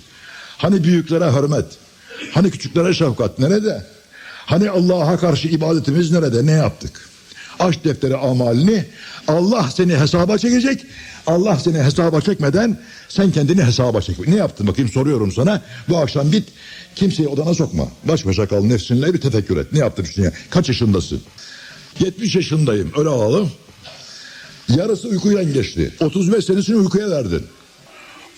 Hani 0.58 0.84
büyüklere 0.84 1.30
hürmet? 1.32 1.66
Hani 2.32 2.50
küçüklere 2.50 2.94
şefkat? 2.94 3.38
Nerede? 3.38 3.86
Hani 4.46 4.70
Allah'a 4.70 5.18
karşı 5.18 5.48
ibadetimiz 5.48 6.10
nerede? 6.10 6.46
Ne 6.46 6.52
yaptık? 6.52 7.08
Aç 7.58 7.84
defteri 7.84 8.16
amalini. 8.16 8.84
Allah 9.28 9.70
seni 9.74 9.96
hesaba 9.96 10.38
çekecek. 10.38 10.86
Allah 11.26 11.56
seni 11.56 11.78
hesaba 11.78 12.20
çekmeden 12.20 12.78
sen 13.08 13.32
kendini 13.32 13.64
hesaba 13.64 14.00
çek. 14.00 14.28
Ne 14.28 14.36
yaptın 14.36 14.66
bakayım 14.66 14.90
soruyorum 14.90 15.32
sana. 15.32 15.62
Bu 15.88 15.98
akşam 15.98 16.30
git 16.30 16.48
kimseyi 16.94 17.28
odana 17.28 17.54
sokma. 17.54 17.88
Baş 18.04 18.26
başa 18.26 18.46
kal 18.46 18.64
nefsinle 18.64 19.14
bir 19.14 19.20
tefekkür 19.20 19.56
et. 19.56 19.72
Ne 19.72 19.78
yaptın 19.78 20.06
şimdi? 20.14 20.32
Kaç 20.50 20.68
yaşındasın? 20.68 21.20
70 22.00 22.36
yaşındayım. 22.36 22.92
Öyle 22.98 23.08
alalım. 23.08 23.50
Yarısı 24.68 25.08
uykuyla 25.08 25.42
geçti. 25.42 25.94
35 26.00 26.44
senesini 26.44 26.76
uykuya 26.76 27.10
verdin. 27.10 27.42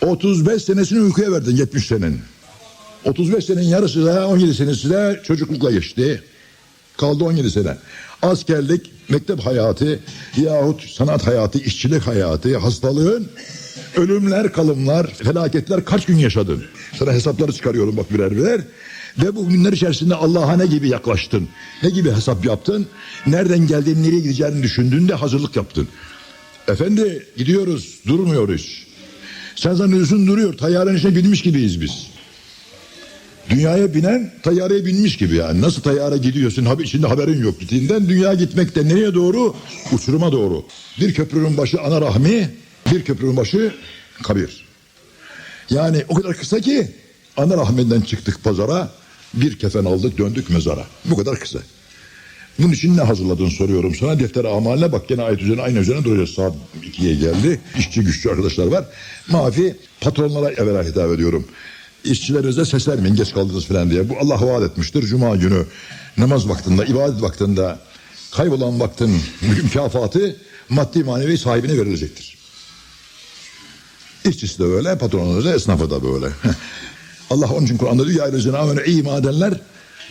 35 0.02 0.62
senesini 0.62 1.00
uykuya 1.00 1.32
verdin 1.32 1.56
70 1.56 1.86
senin. 1.86 2.20
35 3.04 3.44
senenin 3.44 3.68
yarısı 3.68 4.06
da 4.06 4.28
17 4.28 4.54
senesi 4.54 4.90
de 4.90 5.20
çocuklukla 5.24 5.70
geçti. 5.70 6.22
Kaldı 6.98 7.24
17 7.24 7.50
sene. 7.50 7.76
Askerlik, 8.22 8.92
mektep 9.08 9.40
hayatı 9.40 10.00
yahut 10.36 10.82
sanat 10.90 11.26
hayatı, 11.26 11.58
işçilik 11.58 12.06
hayatı, 12.06 12.58
hastalığın, 12.58 13.28
ölümler, 13.96 14.52
kalımlar, 14.52 15.06
felaketler 15.06 15.84
kaç 15.84 16.06
gün 16.06 16.16
yaşadın? 16.16 16.64
Sana 16.98 17.12
hesapları 17.12 17.52
çıkarıyorum 17.52 17.96
bak 17.96 18.14
birer 18.14 18.30
birer. 18.30 18.60
Ve 19.18 19.36
bu 19.36 19.48
günler 19.48 19.72
içerisinde 19.72 20.14
Allah'a 20.14 20.56
ne 20.56 20.66
gibi 20.66 20.88
yaklaştın? 20.88 21.48
Ne 21.82 21.90
gibi 21.90 22.12
hesap 22.12 22.44
yaptın? 22.44 22.86
Nereden 23.26 23.66
geldiğini, 23.66 24.02
nereye 24.02 24.20
gideceğini 24.20 24.62
düşündün 24.62 25.08
de 25.08 25.14
hazırlık 25.14 25.56
yaptın. 25.56 25.88
Efendi 26.68 27.26
gidiyoruz, 27.36 28.00
durmuyoruz. 28.06 28.86
Sen 29.56 29.74
zannediyorsun 29.74 30.26
duruyor. 30.26 30.58
Tayyarenin 30.58 30.96
içine 30.98 31.16
binmiş 31.16 31.42
gibiyiz 31.42 31.80
biz. 31.80 32.06
Dünyaya 33.50 33.94
binen 33.94 34.32
tayyareye 34.42 34.84
binmiş 34.84 35.16
gibi 35.16 35.36
yani. 35.36 35.60
Nasıl 35.60 35.82
tayyare 35.82 36.16
gidiyorsun 36.18 36.64
haber, 36.64 36.84
içinde 36.84 37.06
haberin 37.06 37.42
yok 37.42 37.60
gittiğinden. 37.60 38.08
Dünya 38.08 38.34
gitmekte 38.34 38.88
nereye 38.88 39.14
doğru? 39.14 39.54
Uçuruma 39.92 40.32
doğru. 40.32 40.64
Bir 41.00 41.14
köprünün 41.14 41.56
başı 41.56 41.80
ana 41.80 42.00
rahmi, 42.00 42.50
bir 42.92 43.04
köprünün 43.04 43.36
başı 43.36 43.74
kabir. 44.22 44.64
Yani 45.70 46.04
o 46.08 46.14
kadar 46.14 46.36
kısa 46.36 46.60
ki 46.60 46.90
ana 47.36 47.56
rahminden 47.56 48.00
çıktık 48.00 48.44
pazara, 48.44 48.90
bir 49.34 49.58
kefen 49.58 49.84
aldık 49.84 50.18
döndük 50.18 50.50
mezara. 50.50 50.84
Bu 51.04 51.16
kadar 51.16 51.38
kısa. 51.38 51.58
Bunun 52.58 52.72
için 52.72 52.96
ne 52.96 53.00
hazırladın 53.00 53.48
soruyorum 53.48 53.94
sana. 53.94 54.20
Defter 54.20 54.44
amaline 54.44 54.92
bak 54.92 55.08
gene 55.08 55.22
ayet 55.22 55.42
üzerine 55.42 55.62
aynı 55.62 55.78
üzerine 55.78 56.04
duracağız. 56.04 56.30
Saat 56.30 56.54
2'ye 56.82 57.14
geldi. 57.14 57.60
İşçi 57.78 58.00
güçlü 58.00 58.30
arkadaşlar 58.30 58.66
var. 58.66 58.84
Mafi 59.28 59.76
patronlara 60.00 60.50
evvela 60.50 60.84
hitap 60.84 61.12
ediyorum. 61.12 61.44
İşçilerinize 62.08 62.64
seslenmeyin 62.64 63.16
geç 63.16 63.34
kaldınız 63.34 63.64
falan 63.64 63.90
diye. 63.90 64.08
Bu 64.08 64.14
Allah 64.20 64.46
vaat 64.46 64.70
etmiştir. 64.70 65.02
Cuma 65.02 65.36
günü 65.36 65.66
namaz 66.16 66.48
vaktinde, 66.48 66.86
ibadet 66.86 67.22
vaktinde 67.22 67.76
kaybolan 68.30 68.80
vaktin 68.80 69.20
mükafatı 69.42 70.36
maddi 70.68 71.04
manevi 71.04 71.38
sahibine 71.38 71.78
verilecektir. 71.78 72.38
İşçisi 74.24 74.58
de 74.58 74.64
öyle, 74.64 74.98
patronu 74.98 75.44
da 75.44 75.54
esnafı 75.54 75.90
da 75.90 76.04
böyle. 76.04 76.26
Allah 77.30 77.46
onun 77.46 77.64
için 77.64 77.76
Kur'an'da 77.76 78.06
diyor 78.06 78.18
ya 78.18 78.24
eyyühellezine 78.24 78.56
amenü 78.56 78.80
ey 78.80 78.98
iman 78.98 79.22
edenler 79.22 79.54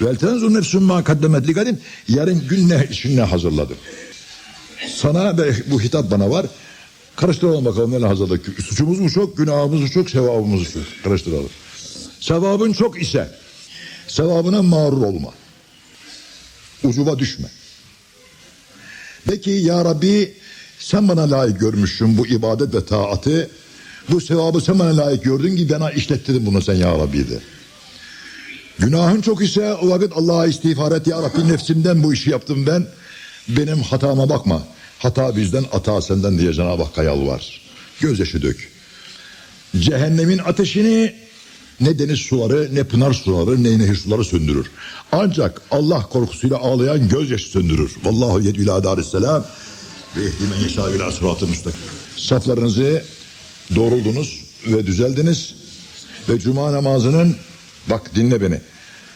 vel 0.01 0.15
tenzur 0.15 0.53
nefsün 0.53 0.83
ma 0.83 1.03
kaddemet 1.03 1.47
ligadin 1.47 1.81
yarın 2.07 2.47
gün 2.47 2.69
ne 2.69 2.87
için 2.91 3.17
ne 3.17 3.21
hazırladı. 3.21 3.73
Sana 4.95 5.37
ve 5.37 5.53
bu 5.71 5.81
hitap 5.81 6.11
bana 6.11 6.29
var. 6.29 6.45
Karıştıralım 7.15 7.65
bakalım 7.65 8.01
ne 8.01 8.07
hazırladık. 8.07 8.61
Suçumuz 8.63 8.99
mu 8.99 9.09
çok, 9.11 9.37
günahımız 9.37 9.81
mı 9.81 9.89
çok, 9.89 10.09
sevabımız 10.09 10.59
mı 10.59 10.65
çok? 10.73 11.03
Karıştıralım. 11.03 11.49
Sevabın 12.27 12.73
çok 12.73 13.01
ise 13.01 13.29
sevabına 14.07 14.61
mağrur 14.61 15.01
olma. 15.01 15.33
Ucuba 16.83 17.19
düşme. 17.19 17.47
Peki 19.25 19.49
ya 19.49 19.85
Rabbi 19.85 20.33
sen 20.79 21.07
bana 21.07 21.31
layık 21.31 21.59
görmüşsün 21.59 22.17
bu 22.17 22.27
ibadet 22.27 22.73
ve 22.73 22.85
taatı. 22.85 23.49
Bu 24.09 24.21
sevabı 24.21 24.61
sen 24.61 24.79
bana 24.79 24.97
layık 24.97 25.23
gördün 25.23 25.55
ki 25.55 25.69
bana 25.69 25.91
işlettirdin 25.91 26.45
bunu 26.45 26.61
sen 26.61 26.73
ya 26.73 26.99
Rabbi 26.99 27.29
de. 27.29 27.39
Günahın 28.79 29.21
çok 29.21 29.43
ise 29.43 29.73
o 29.73 29.89
vakit 29.89 30.11
Allah'a 30.15 30.47
istiğfar 30.47 30.91
et 30.91 31.07
ya 31.07 31.21
Rabbi 31.21 31.47
nefsimden 31.47 32.03
bu 32.03 32.13
işi 32.13 32.29
yaptım 32.29 32.67
ben. 32.67 32.87
Benim 33.47 33.81
hatama 33.81 34.29
bakma. 34.29 34.63
Hata 34.99 35.35
bizden, 35.35 35.65
hata 35.71 36.01
senden 36.01 36.37
diye 36.39 36.53
Cenab-ı 36.53 36.83
Hakk'a 36.83 37.03
yalvar. 37.03 37.61
Gözyaşı 38.01 38.41
dök. 38.41 38.71
Cehennemin 39.79 40.37
ateşini 40.37 41.26
ne 41.79 41.99
deniz 41.99 42.19
suları, 42.19 42.75
ne 42.75 42.83
pınar 42.83 43.13
suları, 43.13 43.63
ne 43.63 43.79
nehir 43.79 43.95
suları 43.95 44.23
söndürür. 44.23 44.71
Ancak 45.11 45.61
Allah 45.71 46.01
korkusuyla 46.01 46.57
ağlayan 46.57 47.09
gözyaşı 47.09 47.49
söndürür. 47.49 47.95
Vallahu 48.03 48.41
yedü 48.41 48.61
ila 48.61 48.83
darisselam 48.83 49.45
ve 50.17 50.21
ehdimen 50.21 50.57
yeşâ 50.63 50.89
ila 50.89 51.11
sıratı. 51.11 51.47
Saflarınızı 52.17 53.03
doğruldunuz 53.75 54.43
ve 54.67 54.87
düzeldiniz 54.87 55.55
ve 56.29 56.39
cuma 56.39 56.73
namazının 56.73 57.35
bak 57.89 58.15
dinle 58.15 58.41
beni. 58.41 58.61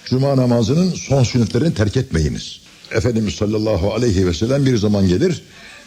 Cuma 0.05 0.37
namazının 0.37 0.93
son 0.93 1.23
sünnetlerini 1.23 1.73
terk 1.73 1.97
etmeyiniz. 1.97 2.61
Efendimiz 2.91 3.33
sallallahu 3.33 3.93
aleyhi 3.93 4.27
ve 4.27 4.33
sellem 4.33 4.65
bir 4.65 4.77
zaman 4.77 5.07
gelir 5.07 5.41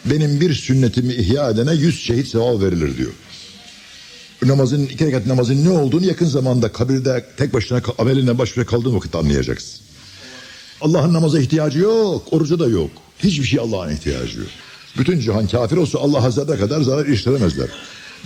benim 0.05 0.41
bir 0.41 0.53
sünnetimi 0.53 1.13
ihya 1.13 1.49
edene 1.49 1.73
yüz 1.73 1.99
şehit 1.99 2.27
sevap 2.27 2.61
verilir 2.61 2.97
diyor. 2.97 3.11
Namazın 4.43 4.85
iki 4.85 5.05
rekat 5.05 5.25
namazın 5.25 5.65
ne 5.65 5.69
olduğunu 5.69 6.05
yakın 6.05 6.25
zamanda 6.25 6.71
kabirde 6.71 7.25
tek 7.37 7.53
başına 7.53 7.81
ameline 7.97 8.37
baş 8.37 8.57
başa 8.57 8.65
kaldığın 8.65 8.95
vakit 8.95 9.15
anlayacaksın. 9.15 9.79
Allah'ın 10.81 11.13
namaza 11.13 11.39
ihtiyacı 11.39 11.79
yok, 11.79 12.27
oruca 12.31 12.59
da 12.59 12.67
yok. 12.67 12.89
Hiçbir 13.19 13.45
şey 13.45 13.59
Allah'ın 13.59 13.93
ihtiyacı 13.93 14.39
yok. 14.39 14.47
Bütün 14.97 15.19
cihan 15.19 15.47
kafir 15.47 15.77
olsa 15.77 15.99
Allah'a 15.99 16.31
zerre 16.31 16.57
kadar 16.57 16.81
zarar 16.81 17.05
işlemezler. 17.05 17.69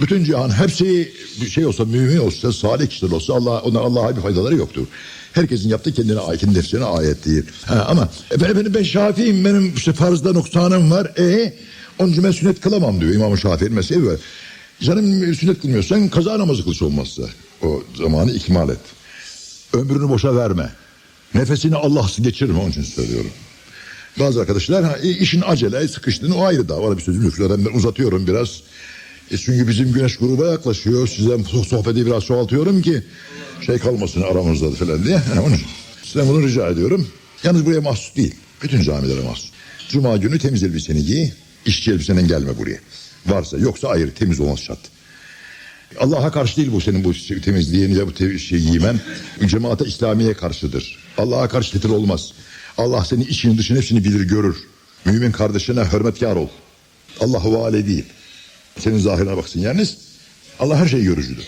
Bütün 0.02 0.24
cihan 0.24 0.50
hepsi 0.50 1.12
bir 1.42 1.50
şey 1.50 1.66
olsa, 1.66 1.86
mümin 1.86 2.18
olsa, 2.18 2.54
salih 2.54 2.88
kişiler 2.88 3.12
olsa 3.12 3.34
Allah, 3.34 3.62
ona 3.62 3.80
Allah'a 3.80 4.16
bir 4.16 4.22
faydaları 4.22 4.56
yoktur. 4.56 4.88
Herkesin 5.34 5.70
yaptığı 5.70 5.94
kendine 5.94 6.20
ait, 6.20 6.42
kendi 6.42 6.58
nefsine 6.58 6.84
ayet 6.84 7.26
değil. 7.26 7.44
Ha, 7.66 7.86
ama 7.90 8.10
efendim 8.32 8.74
ben 8.76 8.84
Şafii'yim, 8.84 9.46
benim 9.46 9.74
işte 9.76 9.94
farzda 9.94 10.34
noksanım 10.34 10.92
var. 10.92 11.12
E 11.20 11.54
onun 12.00 12.12
için 12.12 12.32
sünnet 12.32 12.62
kılamam 12.62 13.02
diyor 13.02 13.14
İmam-ı 13.14 13.38
Şafii'nin 13.38 13.74
mezhebi 13.74 14.08
var. 14.08 14.18
Canım 14.82 15.36
sünnet 15.36 15.62
kılmıyorsan 15.62 16.10
kaza 16.10 16.40
namazı 16.40 16.64
kılıç 16.64 16.82
olmazsa 16.82 17.24
o 17.62 17.84
zamanı 17.98 18.32
ikmal 18.32 18.70
et. 18.70 18.80
Ömrünü 19.74 20.10
boşa 20.10 20.36
verme. 20.36 20.70
Nefesini 21.36 21.76
Allah'sı 21.76 22.22
geçirme 22.22 22.60
onun 22.60 22.70
için 22.70 22.84
söylüyorum. 22.84 23.32
Bazı 24.20 24.42
arkadaşlar 24.42 24.84
ha, 24.84 24.98
işin 24.98 25.44
acele 25.46 25.88
sıkıştığını 25.88 26.36
o 26.36 26.46
ayrı 26.46 26.70
dava. 26.70 26.98
Bir 26.98 27.02
sözüm 27.02 27.24
yok. 27.24 27.34
Zaten 27.38 27.66
ben 27.66 27.78
uzatıyorum 27.78 28.28
biraz. 28.28 28.62
E 29.32 29.38
çünkü 29.38 29.68
bizim 29.68 29.94
güneş 29.94 30.18
gruba 30.18 30.46
yaklaşıyor. 30.46 31.08
Size 31.08 31.38
sohbeti 31.70 32.06
biraz 32.06 32.24
çoğaltıyorum 32.24 32.82
ki 32.82 33.04
şey 33.66 33.78
kalmasın 33.78 34.22
aramızda 34.22 34.72
falan 34.72 35.04
diye. 35.04 35.22
Onun 35.46 35.56
için. 35.56 35.68
Size 36.04 36.28
bunu 36.28 36.48
rica 36.48 36.68
ediyorum. 36.68 37.08
Yalnız 37.44 37.66
buraya 37.66 37.82
mahsus 37.82 38.16
değil. 38.16 38.36
Bütün 38.64 38.82
camilere 38.82 39.22
mahsus. 39.22 39.50
Cuma 39.90 40.18
günü 40.18 40.40
temiz 40.40 40.64
elbiseni 40.64 41.06
giy. 41.06 41.30
İşçi 41.66 41.92
elbisenen 41.92 42.28
gelme 42.28 42.58
buraya. 42.58 42.80
Varsa 43.28 43.58
yoksa 43.58 43.88
ayrı 43.88 44.14
temiz 44.14 44.40
olması 44.40 44.64
şart. 44.64 44.80
Allah'a 46.00 46.32
karşı 46.32 46.58
değil 46.58 46.72
bu 46.72 46.82
senin 46.82 47.04
bu 47.04 47.14
temizliğin 47.42 47.96
ya 47.96 48.08
bu 48.08 48.40
şey 48.40 48.60
giymen. 48.60 49.00
Cemaate 49.46 49.86
İslamiye 49.86 50.34
karşıdır. 50.34 51.00
Allah'a 51.18 51.48
karşı 51.48 51.72
titir 51.72 51.90
olmaz. 51.90 52.34
Allah 52.78 53.06
senin 53.06 53.26
içini 53.26 53.58
dışını 53.58 53.78
hepsini 53.78 54.04
bilir 54.04 54.22
görür. 54.22 54.58
Mümin 55.06 55.32
kardeşine 55.32 55.84
hürmetkar 55.94 56.36
ol. 56.36 56.48
Allah 57.20 57.52
vali 57.52 57.88
değil. 57.88 58.06
Senin 58.80 58.98
zahirine 58.98 59.38
baksın 59.38 59.60
yalnız. 59.60 59.98
Allah 60.60 60.78
her 60.78 60.88
şeyi 60.88 61.04
görücüdür. 61.04 61.44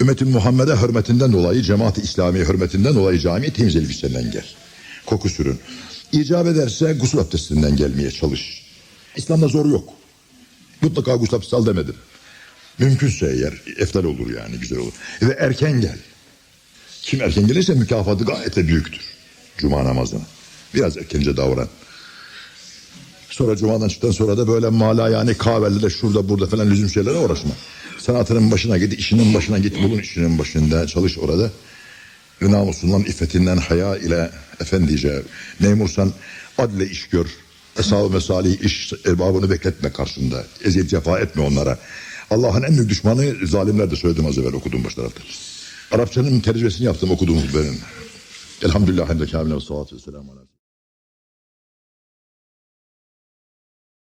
Ümmetin 0.00 0.28
Muhammed'e 0.28 0.76
hürmetinden 0.76 1.32
dolayı, 1.32 1.62
cemaat-i 1.62 2.00
İslamiye 2.00 2.44
hürmetinden 2.44 2.94
dolayı 2.94 3.18
camiye 3.18 3.52
temiz 3.52 3.76
elbisenden 3.76 4.30
gel. 4.30 4.44
Koku 5.06 5.28
sürün. 5.28 5.58
İcap 6.12 6.46
ederse 6.46 6.92
gusül 6.92 7.20
abdestinden 7.20 7.76
gelmeye 7.76 8.10
çalış. 8.10 8.62
İslam'da 9.16 9.48
zor 9.48 9.66
yok. 9.66 9.88
Mutlaka 10.86 11.16
gusül 11.16 11.34
abdesti 11.34 11.56
al 11.56 11.66
demedim. 11.66 11.94
Mümkünse 12.78 13.26
eğer 13.26 13.54
eftal 13.78 14.04
olur 14.04 14.30
yani 14.30 14.56
güzel 14.56 14.78
olur. 14.78 14.92
Ve 15.22 15.32
erken 15.32 15.80
gel. 15.80 15.98
Kim 17.02 17.22
erken 17.22 17.46
gelirse 17.46 17.74
mükafatı 17.74 18.24
gayet 18.24 18.56
de 18.56 18.68
büyüktür. 18.68 19.00
Cuma 19.58 19.84
namazına. 19.84 20.20
Biraz 20.74 20.96
erkence 20.96 21.36
davran. 21.36 21.68
Sonra 23.30 23.56
cumadan 23.56 23.88
çıktıktan 23.88 24.12
sonra 24.12 24.38
da 24.38 24.48
böyle 24.48 24.68
mala 24.68 25.08
yani 25.08 25.34
kahvelerde 25.34 25.90
şurada 25.90 26.28
burada 26.28 26.46
falan 26.46 26.70
lüzum 26.70 26.88
şeylere 26.88 27.18
uğraşma. 27.18 27.50
Sanatının 27.98 28.50
başına 28.50 28.78
git, 28.78 28.98
işinin 28.98 29.34
başına 29.34 29.58
git, 29.58 29.82
bulun 29.82 29.98
işinin 29.98 30.38
başında 30.38 30.86
çalış 30.86 31.18
orada. 31.18 31.50
Ve 32.42 32.50
namusundan, 32.52 33.00
iffetinden, 33.00 33.56
haya 33.56 33.96
ile 33.96 34.30
efendice 34.60 35.22
memursan 35.60 36.12
adle 36.58 36.90
iş 36.90 37.08
gör. 37.08 37.26
Eshab-ı 37.78 38.10
mesalih 38.10 38.60
iş 38.60 38.92
erbabını 39.06 39.50
bekletme 39.50 39.92
karşında. 39.92 40.44
Eziyet 40.64 40.90
cefa 40.90 41.18
etme 41.18 41.42
onlara. 41.42 41.78
Allah'ın 42.30 42.62
en 42.62 42.76
büyük 42.76 42.90
düşmanı 42.90 43.46
zalimler 43.46 43.90
de 43.90 43.96
söyledim 43.96 44.26
az 44.26 44.38
evvel 44.38 44.52
okuduğum 44.52 44.84
baş 44.84 44.94
tarafta. 44.94 45.22
Arapçanın 45.92 46.40
tercümesini 46.40 46.86
yaptım 46.86 47.10
okuduğum 47.10 47.42
benim. 47.54 47.78
Elhamdülillah. 48.62 49.08
Hamdülillah. 49.08 49.60
Salatu 49.60 49.96
ve 49.96 50.00
selamu. 50.00 50.45